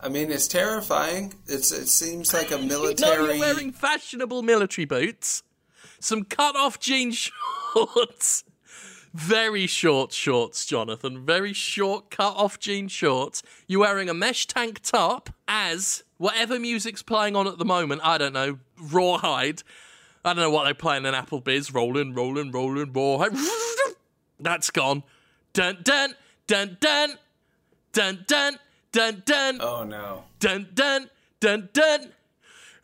[0.00, 1.32] I mean, it's terrifying.
[1.46, 3.16] It's it seems like a military.
[3.16, 5.42] No, you're wearing fashionable military boots,
[5.98, 7.10] some cut off jean
[7.74, 8.44] shorts,
[9.14, 13.44] very short shorts, Jonathan, very short cut off jean shorts.
[13.68, 18.18] You're wearing a mesh tank top as whatever music's playing on at the moment, I
[18.18, 19.62] don't know, Rawhide.
[20.24, 21.72] I don't know what they're playing in Applebee's.
[21.72, 23.36] Rolling, rolling, rolling, Rawhide.
[24.40, 25.04] That's gone.
[25.52, 26.14] Dun dun
[26.48, 27.18] dun dun
[27.92, 28.58] dun dun
[28.90, 30.24] dun dun oh no.
[30.40, 32.12] dun dun dun dun.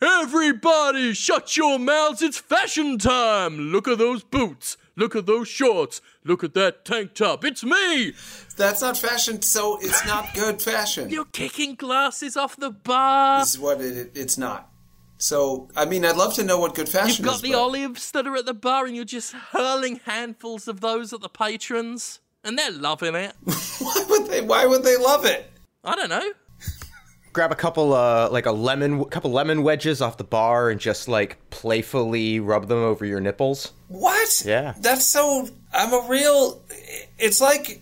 [0.01, 2.21] Everybody, shut your mouths!
[2.23, 3.71] It's fashion time.
[3.71, 4.77] Look at those boots.
[4.95, 6.01] Look at those shorts.
[6.23, 7.43] Look at that tank top.
[7.43, 8.13] It's me.
[8.55, 11.09] That's not fashion, so it's not good fashion.
[11.09, 13.39] You're kicking glasses off the bar.
[13.41, 14.69] This is what it, it, it's not.
[15.17, 17.41] So, I mean, I'd love to know what good fashion You've got is.
[17.41, 21.11] the but- olives that are at the bar, and you're just hurling handfuls of those
[21.13, 23.33] at the patrons, and they're loving it.
[23.79, 24.41] Why would they?
[24.41, 25.49] Why would they love it?
[25.83, 26.31] I don't know.
[27.33, 31.07] Grab a couple, uh, like a lemon, couple lemon wedges off the bar, and just
[31.07, 33.71] like playfully rub them over your nipples.
[33.87, 34.43] What?
[34.45, 34.73] Yeah.
[34.79, 35.47] That's so.
[35.73, 36.61] I'm a real.
[37.17, 37.81] It's like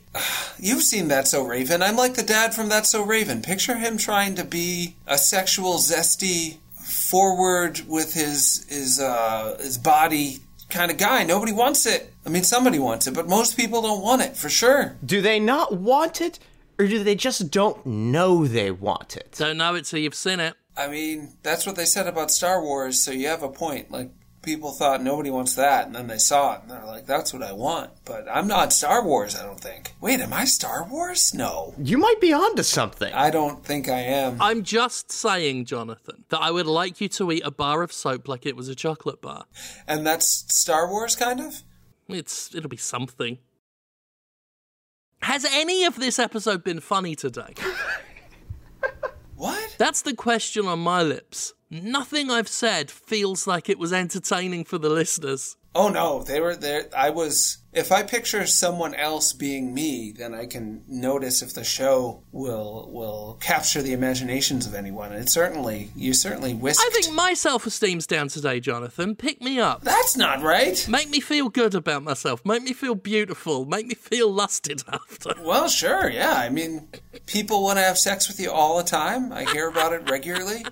[0.60, 1.82] you've seen That's So Raven.
[1.82, 3.42] I'm like the dad from That's So Raven.
[3.42, 10.40] Picture him trying to be a sexual, zesty, forward with his his uh, his body
[10.70, 11.24] kind of guy.
[11.24, 12.14] Nobody wants it.
[12.26, 14.96] I mean, somebody wants it, but most people don't want it for sure.
[15.04, 16.40] Do they not want it,
[16.78, 19.36] or do they just don't know they want it?
[19.38, 20.56] Don't know it till you've seen it.
[20.78, 23.02] I mean, that's what they said about Star Wars.
[23.02, 23.92] So you have a point.
[23.92, 27.34] Like people thought nobody wants that, and then they saw it, and they're like, "That's
[27.34, 29.36] what I want." But I'm not Star Wars.
[29.36, 29.94] I don't think.
[30.02, 31.34] Wait, am I Star Wars?
[31.34, 31.74] No.
[31.78, 33.14] You might be onto something.
[33.14, 34.42] I don't think I am.
[34.42, 38.28] I'm just saying, Jonathan, that I would like you to eat a bar of soap
[38.28, 39.46] like it was a chocolate bar.
[39.88, 41.64] And that's Star Wars, kind of?
[42.08, 43.38] It's it'll be something.
[45.22, 47.54] Has any of this episode been funny today?
[49.40, 49.76] What?
[49.78, 51.54] That's the question on my lips.
[51.72, 55.56] Nothing I've said feels like it was entertaining for the listeners.
[55.76, 56.86] Oh no, they were there.
[56.98, 57.58] I was.
[57.72, 62.90] If I picture someone else being me, then I can notice if the show will
[62.92, 65.12] will capture the imaginations of anyone.
[65.12, 66.84] And it certainly, you certainly whisked.
[66.84, 69.16] I think my self-esteem's down today, Jonathan.
[69.16, 69.82] Pick me up.
[69.84, 70.84] that's not right.
[70.90, 72.44] Make me feel good about myself.
[72.44, 73.66] Make me feel beautiful.
[73.66, 75.34] Make me feel lusted after.
[75.44, 76.34] Well, sure, yeah.
[76.34, 76.88] I mean,
[77.28, 79.32] people want to have sex with you all the time.
[79.32, 80.66] I hear about it regularly.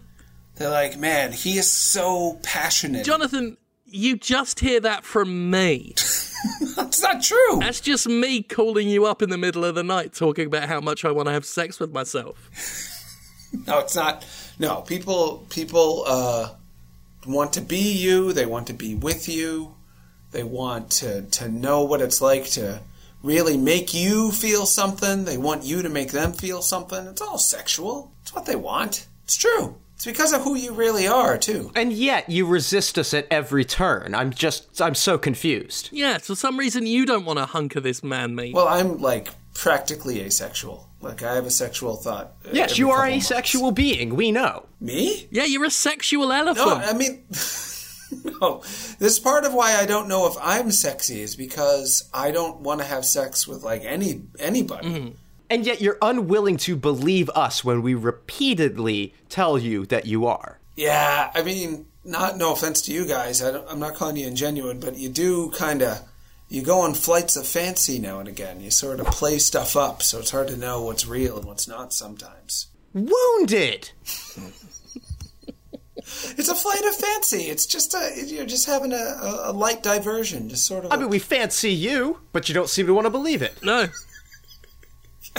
[0.56, 3.06] They're like, man, he is so passionate.
[3.06, 5.93] Jonathan, you just hear that from me.
[6.76, 7.60] That's not true.
[7.60, 10.80] That's just me calling you up in the middle of the night talking about how
[10.80, 12.93] much I want to have sex with myself.
[13.65, 14.26] No, it's not.
[14.60, 16.50] No, people people uh,
[17.26, 18.34] want to be you.
[18.34, 19.73] They want to be with you.
[20.32, 22.82] They want to to know what it's like to
[23.23, 25.26] really make you feel something.
[25.26, 27.08] They want you to make them feel something.
[27.08, 28.12] It's all sexual.
[28.21, 29.08] It's what they want.
[29.23, 29.78] It's true.
[29.98, 31.72] It's because of who you really are, too.
[31.76, 34.14] and yet you resist us at every turn.
[34.14, 35.90] I'm just, I'm so confused.
[35.92, 38.54] Yeah, for some reason you don't want to hunker this man meat.
[38.54, 40.88] Well, I'm like practically asexual.
[41.02, 42.34] Like I have a sexual thought.
[42.46, 43.28] uh, Yes, every you are couple a months.
[43.28, 44.16] sexual being.
[44.16, 44.68] We know.
[44.80, 45.28] Me?
[45.32, 46.68] yeah, you're a sexual elephant.
[46.68, 47.24] No, I mean,
[48.42, 48.62] no.
[49.00, 52.82] This part of why I don't know if I'm sexy is because I don't want
[52.82, 55.16] to have sex with like any anybody.
[55.50, 60.60] And yet you're unwilling to believe us when we repeatedly tell you that you are.
[60.76, 63.42] Yeah, I mean, not no offense to you guys.
[63.42, 66.02] I don't, I'm not calling you ingenuine, but you do kind of
[66.50, 68.62] you go on flights of fancy now and again.
[68.62, 71.68] You sort of play stuff up, so it's hard to know what's real and what's
[71.68, 72.68] not sometimes.
[72.94, 73.92] Wounded!
[76.38, 77.44] It's a flight of fancy.
[77.50, 80.92] It's just a you're just having a, a, a light diversion, just sort of.
[80.92, 83.62] I a- mean, we fancy you, but you don't seem to want to believe it.
[83.62, 83.88] No.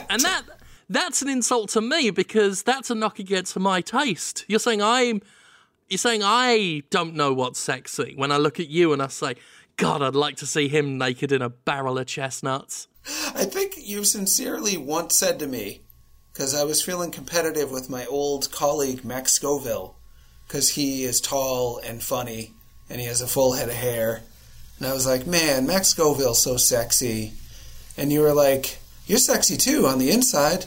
[0.08, 0.42] And that
[0.88, 4.44] that's an insult to me because that's a knock against my taste.
[4.48, 5.20] You're saying I'm
[5.88, 9.36] you're saying I don't know what's sexy when I look at you and I say,
[9.76, 12.88] God, I'd like to see him naked in a barrel of chestnuts.
[13.34, 15.82] I think you sincerely once said to me,
[16.32, 19.96] because I was feeling competitive with my old colleague Max Scoville,
[20.46, 22.52] because he is tall and funny
[22.90, 24.22] and he has a full head of hair.
[24.78, 27.32] And I was like, man, Max Scoville's so sexy.
[27.96, 28.78] And you were like,
[29.08, 30.66] you're sexy too on the inside.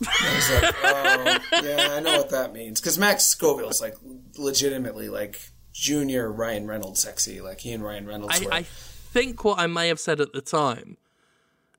[0.00, 2.80] And I was like, oh, yeah, I know what that means.
[2.80, 3.94] Because Max Scoville's like
[4.36, 5.38] legitimately like
[5.72, 7.40] junior Ryan Reynolds sexy.
[7.40, 8.52] Like he and Ryan Reynolds I, were.
[8.52, 10.96] I think what I may have said at the time,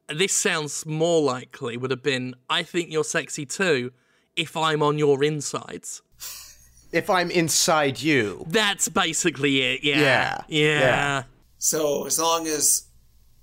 [0.07, 3.91] this sounds more likely, would have been, I think you're sexy too
[4.35, 6.01] if I'm on your insides.
[6.91, 9.99] If I'm inside you, That's basically it, yeah.
[9.99, 10.79] Yeah, Yeah.
[10.79, 11.23] yeah.
[11.57, 12.83] so as long as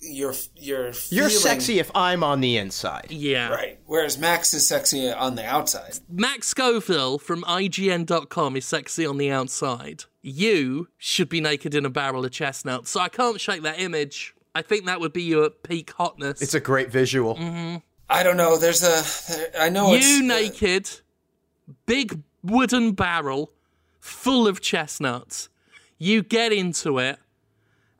[0.03, 3.07] you're you're you're feeling- sexy if I'm on the inside.
[3.11, 3.49] Yeah.
[3.49, 3.79] Right.
[3.87, 5.99] Whereas Max is sexy on the outside.
[6.11, 10.05] Max Scoville from IGN.com is sexy on the outside.
[10.21, 12.91] You should be naked in a barrel of chestnuts.
[12.91, 14.35] So I can't shake that image.
[14.55, 16.43] I think that would be your peak hotness.
[16.43, 17.39] It's a great visual.
[18.11, 18.59] I don't know.
[18.59, 18.99] There's a.
[18.99, 20.91] I there- I know it's you uh, naked,
[21.87, 23.53] big wooden barrel
[24.01, 25.49] full of chestnuts.
[25.99, 27.19] You get into it,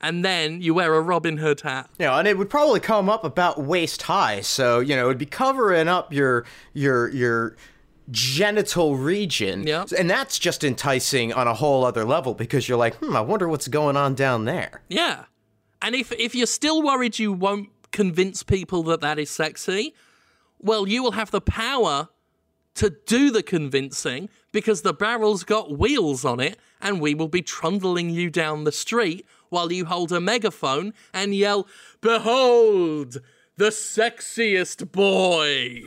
[0.03, 1.89] and then you wear a Robin Hood hat.
[1.99, 5.19] Know, and it would probably come up about waist high, so you know, it would
[5.19, 7.57] be covering up your your your
[8.11, 9.67] genital region.
[9.67, 9.93] Yep.
[9.97, 13.49] And that's just enticing on a whole other level because you're like, hmm, I wonder
[13.49, 14.83] what's going on down there.
[14.89, 15.25] Yeah.
[15.81, 19.95] And if if you're still worried you won't convince people that that is sexy,
[20.59, 22.09] well, you will have the power
[22.75, 27.43] to do the convincing because the barrel's got wheels on it and we will be
[27.43, 31.69] trundling you down the street while you hold a megaphone and yell,
[32.01, 33.19] "Behold,
[33.57, 35.85] the sexiest boy."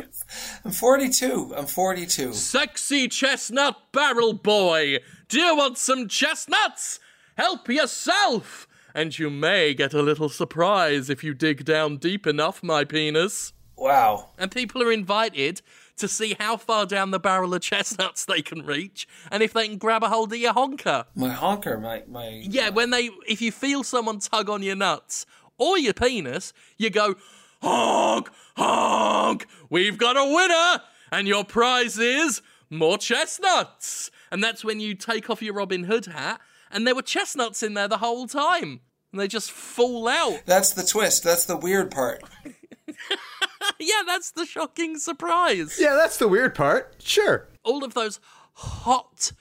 [0.63, 1.53] I'm 42.
[1.57, 2.33] I'm 42.
[2.33, 4.99] Sexy chestnut barrel boy.
[5.27, 6.99] Do you want some chestnuts?
[7.37, 8.67] Help yourself.
[8.93, 13.51] And you may get a little surprise if you dig down deep enough, my penis.
[13.75, 14.29] Wow.
[14.37, 15.61] And people are invited
[15.97, 19.67] to see how far down the barrel of chestnuts they can reach and if they
[19.67, 21.05] can grab a hold of your honker.
[21.15, 21.77] My honker.
[21.77, 22.43] My my.
[22.43, 25.25] Yeah, when they if you feel someone tug on your nuts
[25.57, 27.15] or your penis, you go
[27.61, 29.47] honk honk.
[29.69, 34.11] We've got a winner, and your prize is more chestnuts.
[34.31, 37.73] And that's when you take off your Robin Hood hat, and there were chestnuts in
[37.73, 38.81] there the whole time,
[39.11, 40.41] and they just fall out.
[40.45, 41.23] That's the twist.
[41.23, 42.23] That's the weird part.
[43.79, 45.77] yeah, that's the shocking surprise.
[45.79, 46.95] Yeah, that's the weird part.
[46.99, 47.47] Sure.
[47.63, 48.19] all of those
[48.53, 49.31] hot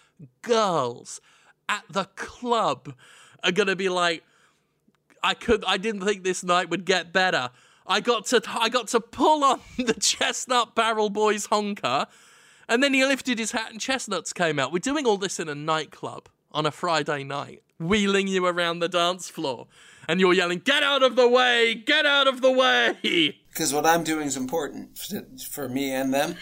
[0.43, 1.21] girls
[1.69, 2.95] at the club
[3.43, 4.23] are going to be like
[5.23, 7.51] I could I didn't think this night would get better.
[7.87, 12.07] I got to I got to pull on the chestnut barrel boy's honker
[12.69, 14.73] and then he lifted his hat and chestnuts came out.
[14.73, 18.89] We're doing all this in a nightclub on a Friday night, wheeling you around the
[18.89, 19.67] dance floor
[20.09, 23.39] and you're yelling get out of the way, get out of the way.
[23.55, 26.35] Because what I'm doing is important for, for me and them.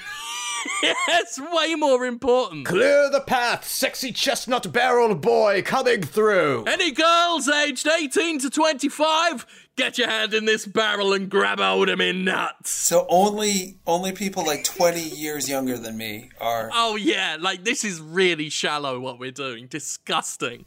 [1.08, 2.66] It's way more important.
[2.66, 6.64] Clear the path, sexy chestnut barrel boy coming through.
[6.66, 9.44] Any girls aged 18 to 25,
[9.76, 12.70] get your hand in this barrel and grab hold of me nuts.
[12.70, 16.70] So only only people like 20 years younger than me are.
[16.74, 19.66] Oh, yeah, like this is really shallow what we're doing.
[19.66, 20.64] Disgusting.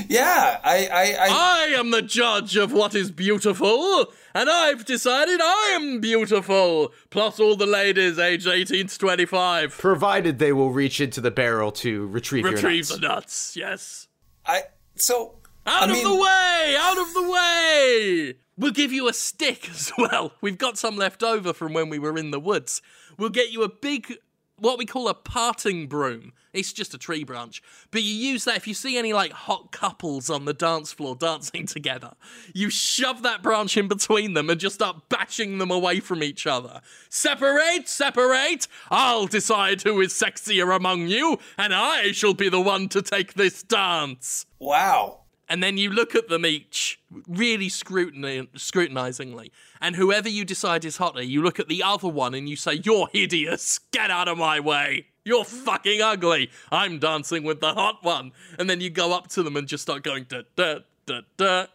[0.08, 4.06] Yeah, I I, I I am the judge of what is beautiful,
[4.40, 6.94] and I've decided I am beautiful.
[7.10, 9.78] Plus, all the ladies aged 18 to 25.
[9.78, 13.00] Provided they will reach into the barrel to retrieve, your Retrieve nuts.
[13.02, 14.08] the nuts, yes.
[14.46, 14.62] I
[14.96, 16.76] so Out I of mean, the way!
[16.80, 18.34] Out of the way!
[18.58, 20.34] We'll give you a stick as well.
[20.42, 22.82] We've got some left over from when we were in the woods.
[23.18, 24.14] We'll get you a big,
[24.60, 26.34] what we call a parting broom.
[26.54, 27.62] It's just a tree branch.
[27.92, 31.16] But you use that if you see any like hot couples on the dance floor
[31.16, 32.14] dancing together.
[32.54, 36.48] You shove that branch in between them and just start bashing them away from each
[36.48, 36.82] other.
[37.10, 38.68] Separate, separate!
[38.90, 43.34] I'll decide who is sexier among you, and I shall be the one to take
[43.34, 45.22] this dance Wow.
[45.50, 51.22] And then you look at them each really scrutinizingly and whoever you decide is hotter
[51.22, 53.80] you look at the other one and you say you're hideous.
[53.92, 55.08] Get out of my way.
[55.26, 56.50] You're fucking ugly.
[56.72, 58.32] I'm dancing with the hot one.
[58.58, 61.66] And then you go up to them and just start going da da da da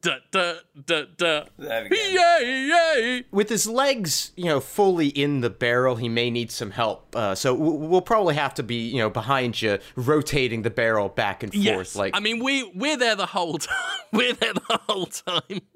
[0.00, 0.54] da da
[0.86, 2.14] da da That again.
[2.14, 6.70] yay yay With his legs, you know, fully in the barrel, he may need some
[6.70, 7.14] help.
[7.16, 11.08] Uh, so w- we'll probably have to be, you know, behind you, rotating the barrel
[11.08, 11.64] back and forth.
[11.64, 13.76] yes Like, i mean we we're there the whole time
[14.12, 15.60] we're there the whole time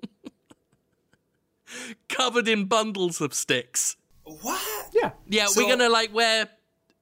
[2.08, 3.96] covered in bundles of sticks.
[4.24, 4.62] What?
[4.92, 5.12] Yeah.
[5.28, 6.48] Yeah, So- we're gonna like wear.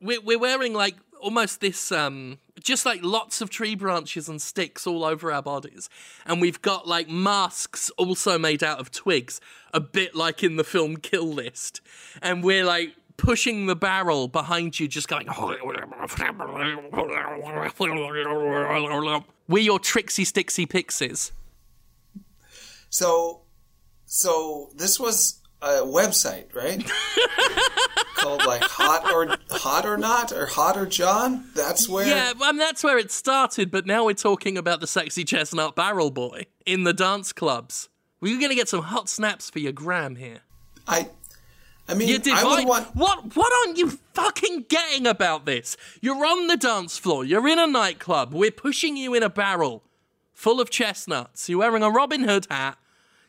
[0.00, 4.86] We're, we're wearing like almost this um just like lots of tree branches and sticks
[4.86, 5.88] all over our bodies.
[6.26, 9.40] And we've got like masks also made out of twigs
[9.72, 11.80] a bit like in the film kill list.
[12.20, 15.28] And we're like pushing the barrel behind you just going
[19.48, 21.32] we're your tricksy sticksy pixies.
[22.88, 23.42] So,
[24.04, 26.84] so this was a website, right?
[28.16, 31.44] Called like hot or hot or not or hot or John.
[31.54, 32.06] That's where.
[32.06, 36.44] yeah that's where it started but now we're talking about the sexy chestnut barrel boy
[36.66, 37.88] in the dance clubs
[38.20, 40.40] we're gonna get some hot snaps for your gram here
[40.86, 41.08] I.
[41.88, 42.94] I mean, You I would want.
[42.94, 43.34] What?
[43.36, 45.76] What aren't you fucking getting about this?
[46.00, 47.24] You're on the dance floor.
[47.24, 48.32] You're in a nightclub.
[48.32, 49.82] We're pushing you in a barrel
[50.32, 51.48] full of chestnuts.
[51.48, 52.78] You're wearing a Robin Hood hat.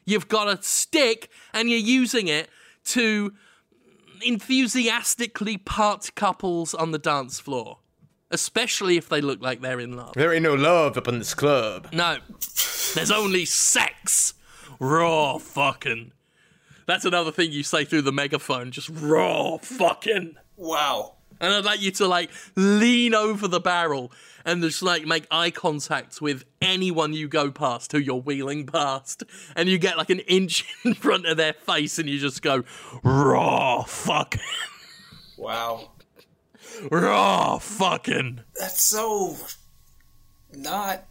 [0.06, 2.50] You've got a stick, and you're using it
[2.86, 3.34] to
[4.24, 7.80] enthusiastically part couples on the dance floor,
[8.30, 10.14] especially if they look like they're in love.
[10.14, 11.88] There ain't no love up in this club.
[11.92, 12.18] No,
[12.96, 14.34] there's only sex.
[14.80, 16.14] Raw fucking.
[16.88, 18.72] That's another thing you say through the megaphone.
[18.72, 20.36] Just raw fucking.
[20.58, 21.18] Wow.
[21.42, 24.12] And I'd like you to like lean over the barrel
[24.46, 29.24] and just like make eye contact with anyone you go past who you're wheeling past.
[29.56, 32.64] And you get like an inch in front of their face and you just go,
[33.04, 34.42] raw fucking.
[35.38, 35.90] Wow.
[36.92, 38.42] Raw fucking.
[38.60, 39.36] That's so
[40.54, 41.06] not.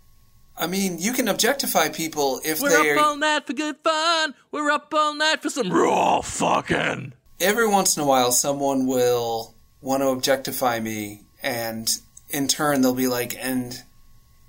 [0.56, 2.64] I mean, you can objectify people if they.
[2.64, 3.00] We're they up are.
[3.08, 4.34] all night for good fun.
[4.52, 7.14] We're up all night for some raw fucking.
[7.40, 12.94] every once in a while someone will want to objectify me and in turn they'll
[12.94, 13.82] be like and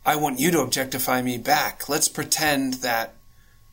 [0.05, 1.88] i want you to objectify me back.
[1.88, 3.13] Let's pretend that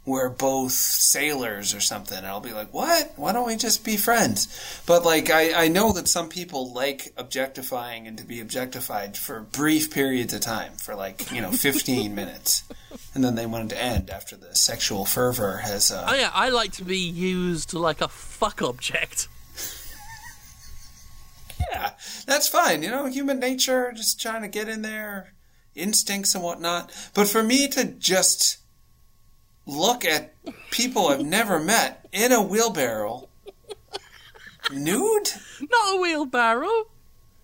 [0.05, 2.17] we're both sailors or something.
[2.17, 3.13] And i'll be like what?
[3.17, 4.83] Why don't we just be friends?
[4.87, 9.41] But like i, I know that some people like objectifying and to be objectified for
[9.41, 12.65] brief periods of time for like you know 15 minutes.
[13.15, 16.31] And then they want it to end after the sexual fervor has uh, Oh yeah,
[16.33, 19.29] I like to be used like a fuck object.
[21.73, 21.91] Yeah,
[22.27, 22.83] that's fine.
[22.83, 25.33] You know, human nature, just trying to get in there,
[25.75, 26.91] instincts and whatnot.
[27.15, 28.59] But for me to just
[29.67, 30.33] look at
[30.71, 33.29] people I've never met in a wheelbarrow,
[34.73, 35.29] nude?
[35.61, 36.87] Not a wheelbarrow.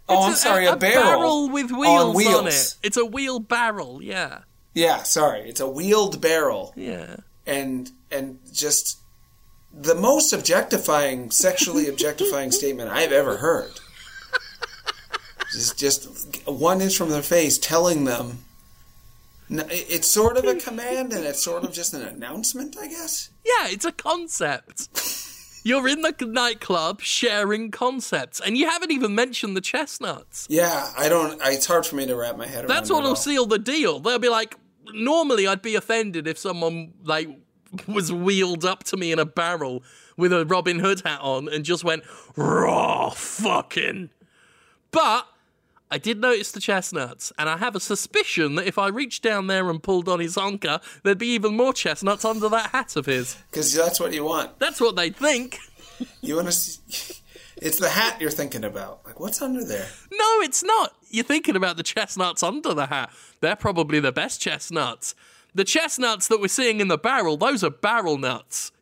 [0.07, 2.75] Oh, I'm It's sorry, a, barrel barrel, with wheels on on, it.
[2.83, 4.41] It's a wheel barrel, yeah.
[4.75, 7.17] Yeah, sorry, it's a wheeled barrel, Yeah.
[7.47, 8.99] and and just
[9.73, 13.81] the most objectifying, sexually objectifying statement I've ever heard.
[15.55, 18.45] Just, just one inch from their face, telling them.
[19.49, 23.31] It's sort of a command, and it's sort of just an announcement, I guess.
[23.45, 24.89] Yeah, it's a concept.
[25.63, 30.47] You're in the nightclub sharing concepts, and you haven't even mentioned the chestnuts.
[30.51, 31.41] Yeah, I don't.
[31.45, 32.69] It's hard for me to wrap my head around.
[32.69, 34.01] That's what'll seal the deal.
[34.01, 34.57] They'll be like,
[34.93, 37.29] normally I'd be offended if someone like
[37.89, 39.83] was wheeled up to me in a barrel
[40.17, 42.05] with a Robin Hood hat on and just went
[42.37, 44.11] raw fucking.
[44.91, 45.27] But
[45.95, 49.47] I did notice the chestnuts, and I have a suspicion that if I reached down
[49.47, 53.07] there and pulled on his honker, there'd be even more chestnuts under that hat of
[53.07, 53.37] his.
[53.49, 54.59] because that's what you want.
[54.59, 55.61] That's what they think.
[56.21, 56.53] You want to.
[56.53, 57.23] See,
[57.63, 59.07] it's the hat you're thinking about.
[59.07, 59.87] Like, what's under there?
[60.11, 60.93] No, it's not.
[61.09, 63.11] You're thinking about the chestnuts under the hat.
[63.41, 65.15] They're probably the best chestnuts.
[65.55, 68.73] The chestnuts that we're seeing in the barrel, those are barrel nuts.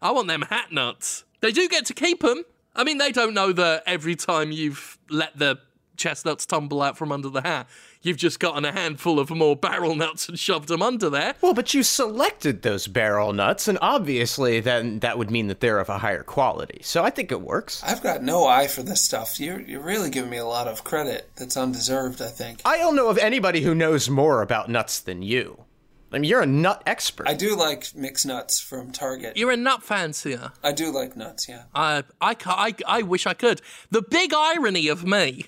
[0.00, 1.24] I want them hat nuts.
[1.40, 2.44] They do get to keep them.
[2.74, 5.58] I mean, they don't know that every time you've let the
[5.96, 7.68] chestnuts tumble out from under the hat,
[8.02, 11.34] you've just gotten a handful of more barrel nuts and shoved them under there.
[11.40, 15.80] Well, but you selected those barrel nuts, and obviously then that would mean that they're
[15.80, 16.80] of a higher quality.
[16.82, 17.82] So I think it works.
[17.84, 19.40] I've got no eye for this stuff.
[19.40, 22.20] You're you're really giving me a lot of credit that's undeserved.
[22.20, 22.60] I think.
[22.64, 25.64] I don't know of anybody who knows more about nuts than you.
[26.14, 27.28] I mean, you're a nut expert.
[27.28, 29.36] I do like mixed nuts from Target.
[29.36, 30.52] You're a nut fancier.
[30.62, 31.48] I do like nuts.
[31.48, 31.64] Yeah.
[31.74, 33.60] I, I, I, I wish I could.
[33.90, 35.46] The big irony of me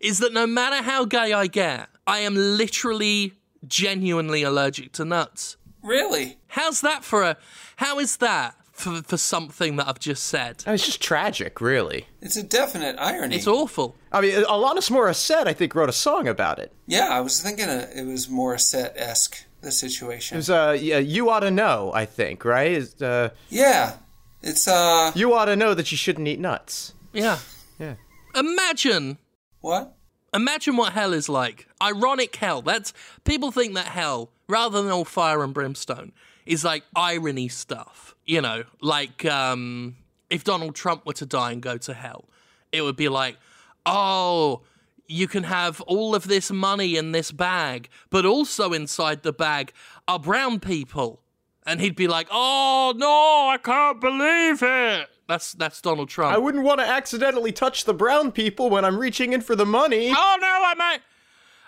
[0.00, 3.34] is that no matter how gay I get, I am literally
[3.66, 5.56] genuinely allergic to nuts.
[5.82, 6.38] Really?
[6.48, 7.36] How's that for a?
[7.76, 10.62] How is that for, for something that I've just said?
[10.66, 12.06] I mean, it's just tragic, really.
[12.20, 13.36] It's a definite irony.
[13.36, 13.96] It's awful.
[14.12, 16.72] I mean, Alanis Morissette, I think, wrote a song about it.
[16.86, 20.38] yeah, I was thinking uh it was Morissette esque the situation.
[20.38, 20.46] It situation.
[20.46, 22.70] was, uh, yeah, you ought to know, I think, right?
[22.72, 23.94] It's, Uh, yeah,
[24.42, 26.94] it's uh you ought to know that you shouldn't eat nuts.
[27.12, 27.38] Yeah.
[27.78, 27.94] Yeah.
[28.34, 29.18] Imagine
[29.60, 29.94] what?
[30.34, 31.66] Imagine what hell is like.
[31.82, 32.62] Ironic hell.
[32.62, 32.92] That's
[33.24, 36.12] people think that hell, rather than all fire and brimstone,
[36.44, 38.14] is like irony stuff.
[38.26, 39.96] You know, like um,
[40.28, 42.28] if Donald Trump were to die and go to hell,
[42.72, 43.38] it would be like,
[43.86, 44.62] oh,
[45.06, 49.72] you can have all of this money in this bag, but also inside the bag
[50.06, 51.22] are brown people.
[51.66, 55.08] And he'd be like, oh no, I can't believe it.
[55.28, 56.34] That's that's Donald Trump.
[56.34, 59.66] I wouldn't want to accidentally touch the brown people when I'm reaching in for the
[59.66, 60.08] money.
[60.08, 61.00] oh no, I might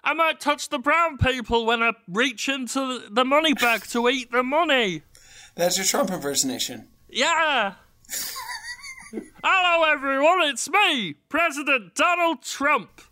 [0.02, 4.32] I might touch the brown people when I reach into the money bag to eat
[4.32, 5.02] the money.
[5.56, 6.88] That's your Trump impersonation.
[7.08, 7.74] Yeah.
[9.44, 10.42] Hello, everyone.
[10.42, 13.02] It's me, President Donald Trump.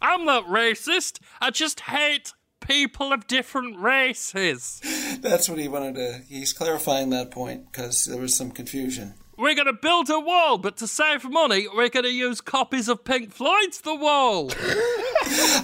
[0.00, 1.18] I'm not racist.
[1.40, 4.80] I just hate people of different races.
[5.20, 6.20] That's what he wanted to.
[6.28, 9.14] He's clarifying that point because there was some confusion.
[9.42, 12.88] We're going to build a wall, but to save money, we're going to use copies
[12.88, 14.50] of Pink Floyd's The Wall.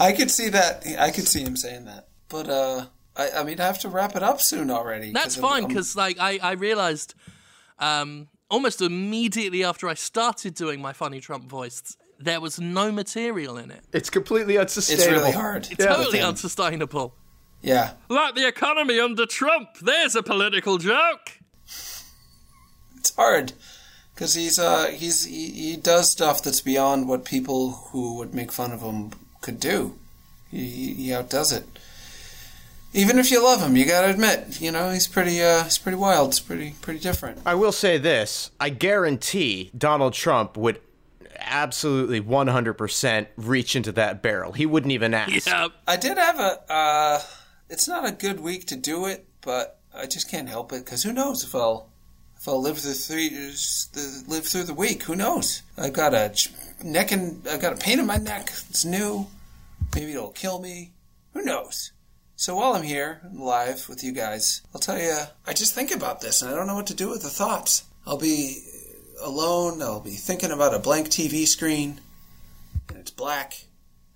[0.01, 0.85] I could see that.
[0.99, 2.09] I could see him saying that.
[2.29, 5.13] But uh, I, I mean, I have to wrap it up soon already.
[5.13, 7.15] That's 'cause I'm- fine because, like, I, I realized
[7.79, 13.57] um, almost immediately after I started doing my funny Trump voice, there was no material
[13.59, 13.85] in it.
[13.93, 15.05] It's completely unsustainable.
[15.05, 15.65] it's really hard.
[15.79, 16.27] Totally With him.
[16.31, 17.15] unsustainable.
[17.63, 17.93] Yeah.
[18.09, 19.69] Like the economy under Trump.
[19.81, 21.38] There's a political joke.
[22.99, 23.53] It's hard
[24.15, 28.51] because he's uh he's he, he does stuff that's beyond what people who would make
[28.51, 29.97] fun of him could do.
[30.51, 31.67] He he, he outdoes it.
[32.95, 35.99] Even if you love him, you gotta admit, you know, he's pretty uh he's pretty
[35.99, 36.31] wild.
[36.31, 37.39] It's pretty pretty different.
[37.47, 40.81] I will say this I guarantee Donald Trump would
[41.41, 44.53] absolutely 100% reach into that barrel.
[44.53, 45.47] He wouldn't even ask.
[45.47, 45.69] Yeah.
[45.87, 47.23] I did have a uh
[47.71, 51.03] it's not a good week to do it, but I just can't help it because
[51.03, 51.91] who knows if I'll
[52.39, 55.03] if I'll live through three the, live through the week.
[55.05, 55.63] Who knows?
[55.77, 56.33] I've got a
[56.83, 58.51] neck and I've got a pain in my neck.
[58.71, 59.27] It's new.
[59.95, 60.93] Maybe it'll kill me.
[61.35, 61.93] Who knows?
[62.37, 65.17] So while I'm here live with you guys, I'll tell you.
[65.47, 67.85] I just think about this and I don't know what to do with the thoughts.
[68.07, 68.63] I'll be
[69.21, 69.83] uh, alone.
[69.83, 72.01] I'll be thinking about a blank TV screen,
[72.89, 73.65] and it's black.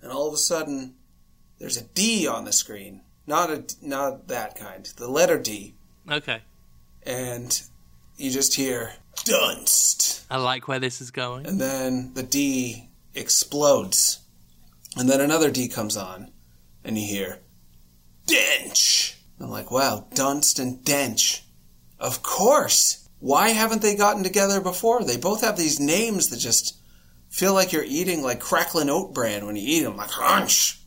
[0.01, 0.95] And all of a sudden,
[1.59, 3.01] there's a D on the screen.
[3.27, 4.85] Not a not that kind.
[4.97, 5.75] The letter D,
[6.09, 6.41] Okay.
[7.05, 7.61] and
[8.17, 8.93] you just hear
[9.25, 11.45] Dunst, I like where this is going.
[11.47, 14.19] and then the D explodes,
[14.97, 16.31] and then another D comes on,
[16.83, 17.39] and you hear
[18.27, 19.15] Dench.
[19.39, 21.41] I'm like, wow, Dunst and Dench.
[21.99, 23.07] Of course.
[23.19, 25.03] Why haven't they gotten together before?
[25.03, 26.77] They both have these names that just
[27.29, 30.81] feel like you're eating like crackling oat bran when you eat them, like crunch,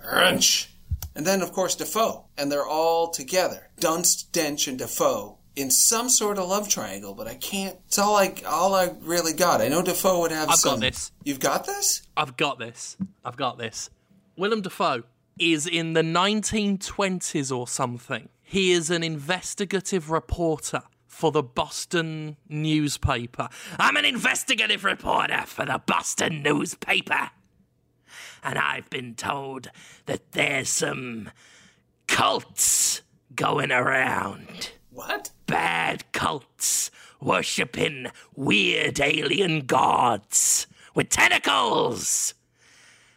[0.00, 0.72] crunch.
[1.16, 2.26] And then, of course, Dafoe.
[2.38, 3.70] And they're all together.
[3.80, 7.76] Dunst, Dench, and Dafoe in some sort of love triangle, but I can't.
[7.86, 9.60] It's all I, all I really got.
[9.60, 10.74] I know Dafoe would have I've some.
[10.74, 11.12] got this.
[11.24, 12.02] You've got this?
[12.16, 12.96] I've got this.
[13.24, 13.90] I've got this.
[14.36, 15.02] Willem Dafoe
[15.38, 18.28] is in the 1920s or something.
[18.42, 23.48] He is an investigative reporter for the Boston newspaper.
[23.78, 27.30] I'm an investigative reporter for the Boston newspaper.
[28.42, 29.70] And I've been told
[30.06, 31.30] that there's some
[32.06, 33.02] cults
[33.34, 35.30] going around What?
[35.50, 42.34] bad cults worshipping weird alien gods with tentacles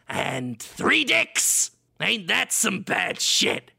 [0.10, 1.70] and three dicks.
[2.02, 3.70] Ain't that some bad shit?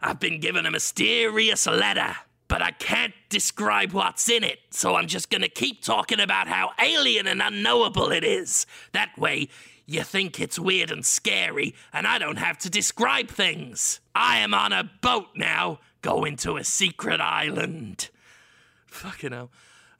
[0.00, 2.16] I've been given a mysterious letter,
[2.48, 6.70] but I can't describe what's in it, so I'm just gonna keep talking about how
[6.82, 8.64] alien and unknowable it is.
[8.92, 9.48] That way,
[9.86, 14.00] you think it's weird and scary, and I don't have to describe things.
[14.14, 18.10] I am on a boat now, going to a secret island.
[18.86, 19.50] Fucking hell.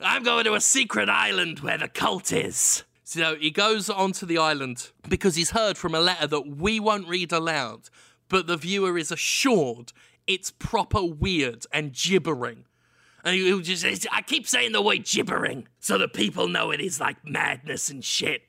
[0.01, 2.85] I'm going to a secret island where the cult is.
[3.05, 7.09] So he goes onto the island because he's heard from a letter that we won't
[7.09, 7.89] read aloud,
[8.29, 9.93] but the viewer is assured
[10.27, 12.67] it's proper weird and gibbering.
[13.25, 17.01] And he just, I keep saying the word gibbering so that people know it is
[17.01, 18.43] like madness and shit.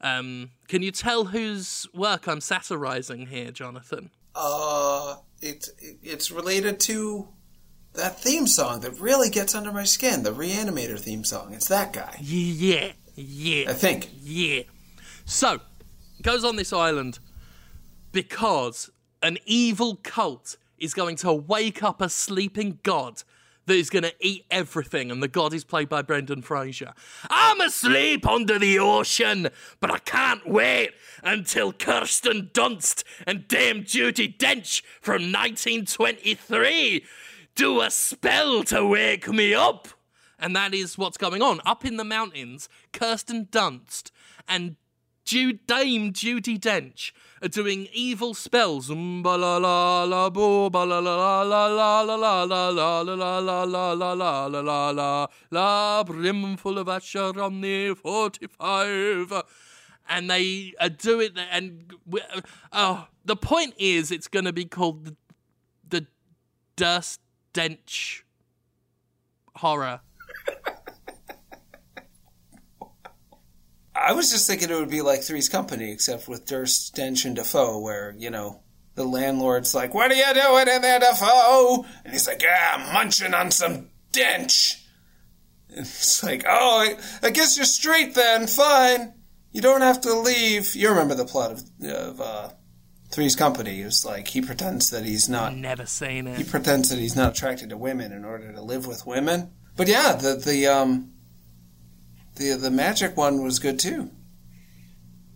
[0.00, 4.10] Um, can you tell whose work I'm satirizing here, Jonathan?
[4.40, 7.28] Uh, it, it it's related to
[7.94, 10.22] that theme song that really gets under my skin.
[10.22, 11.52] The Reanimator theme song.
[11.52, 12.16] It's that guy.
[12.20, 13.70] Yeah, yeah.
[13.70, 14.10] I think.
[14.22, 14.62] Yeah.
[15.24, 15.58] So,
[16.22, 17.18] goes on this island
[18.12, 18.90] because
[19.22, 23.24] an evil cult is going to wake up a sleeping god
[23.68, 26.92] that is going to eat everything, and the god is played by Brendan Fraser.
[27.30, 29.48] I'm asleep under the ocean,
[29.80, 30.90] but I can't wait
[31.22, 37.04] until Kirsten Dunst and Dame Judi Dench from 1923
[37.54, 39.88] do a spell to wake me up.
[40.38, 41.60] And that is what's going on.
[41.66, 44.12] Up in the mountains, Kirsten Dunst
[44.46, 44.76] and
[45.28, 47.12] Jude, Dame Judi Dench
[47.42, 48.88] are doing evil spells.
[48.88, 48.96] La
[56.04, 59.42] brim full of Asha on the 45
[60.08, 61.32] and they do it.
[61.52, 61.92] And
[62.72, 65.14] oh, the point is, it's going to be called the,
[65.90, 66.06] the
[66.74, 67.18] Dunst
[67.52, 68.22] Dench
[69.56, 70.00] Horror.
[74.08, 77.36] I was just thinking it would be like Three's Company, except with Dunst, Dench, and
[77.36, 78.62] Dafoe, where, you know,
[78.94, 81.84] the landlord's like, What are you doing in there, Dafoe?
[82.04, 84.82] And he's like, Yeah, I'm munching on some Dench.
[85.68, 86.86] And it's like, Oh,
[87.22, 88.46] I, I guess you're straight then.
[88.46, 89.12] Fine.
[89.52, 90.74] You don't have to leave.
[90.74, 92.48] You remember the plot of, of uh,
[93.10, 93.82] Three's Company.
[93.82, 96.38] It was like he pretends that he's not Never seen it.
[96.38, 99.50] he pretends that he's not attracted to women in order to live with women.
[99.76, 101.12] But yeah, the the um
[102.38, 104.10] the the magic one was good too.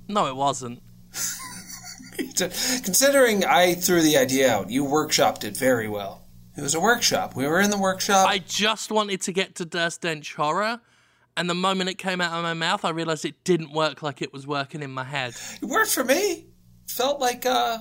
[0.09, 0.83] No, it wasn't.
[2.37, 6.27] Considering I threw the idea out, you workshopped it very well.
[6.57, 7.35] It was a workshop.
[7.35, 8.29] We were in the workshop.
[8.29, 10.81] I just wanted to get to Dunst Dench horror,
[11.37, 14.21] and the moment it came out of my mouth, I realised it didn't work like
[14.21, 15.35] it was working in my head.
[15.63, 16.47] it worked for me.
[16.89, 17.79] Felt like uh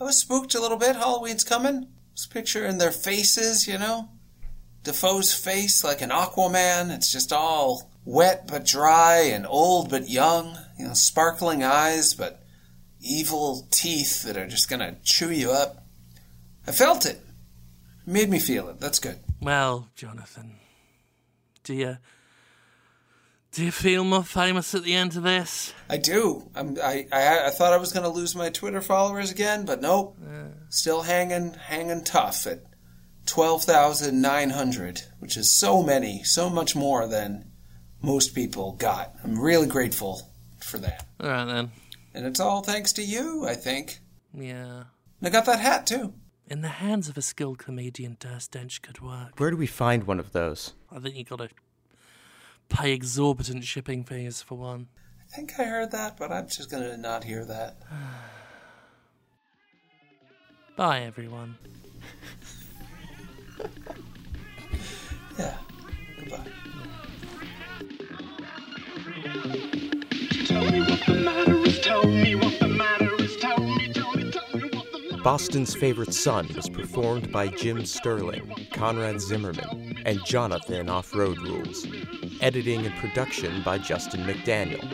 [0.00, 0.96] I was spooked a little bit.
[0.96, 1.88] Halloween's coming.
[2.14, 4.08] Just picturing their faces, you know.
[4.82, 6.94] Dafoe's face like an Aquaman.
[6.94, 10.56] It's just all wet but dry and old but young.
[10.78, 12.42] You know, sparkling eyes but
[13.00, 15.84] evil teeth that are just gonna chew you up.
[16.66, 17.20] I felt it.
[18.06, 18.80] It made me feel it.
[18.80, 19.18] That's good.
[19.42, 20.56] Well, Jonathan,
[21.62, 21.98] do you
[23.52, 25.72] do you feel more famous at the end of this?
[25.88, 26.50] I do.
[26.54, 29.80] I'm, I, I I thought I was going to lose my Twitter followers again, but
[29.80, 30.18] nope.
[30.68, 32.64] Still hanging hanging tough at
[33.24, 37.50] twelve thousand nine hundred, which is so many, so much more than
[38.02, 39.14] most people got.
[39.24, 40.22] I'm really grateful
[40.60, 41.70] for that, All right then.
[42.14, 43.46] and it's all thanks to you.
[43.46, 43.98] I think.
[44.34, 44.84] Yeah.
[45.20, 46.12] And I got that hat too.
[46.48, 49.32] In the hands of a skilled comedian, Dunst Dench could work.
[49.38, 50.74] Where do we find one of those?
[50.92, 51.48] I think you got to
[52.68, 54.86] pay exorbitant shipping fees for one.
[55.20, 57.78] I think I heard that, but I'm just going to not hear that.
[60.76, 61.56] Bye, everyone.
[65.38, 65.54] Yeah.
[66.18, 66.46] Goodbye.
[75.26, 81.84] Boston's Favorite Son was performed by Jim Sterling, Conrad Zimmerman, and Jonathan Off Road Rules.
[82.40, 84.88] Editing and production by Justin McDaniel.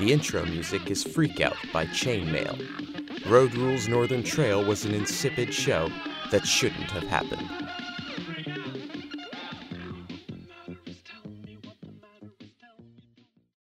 [0.00, 3.30] The intro music is Freak Out by Chainmail.
[3.30, 5.88] Road Rules Northern Trail was an insipid show
[6.32, 7.48] that shouldn't have happened.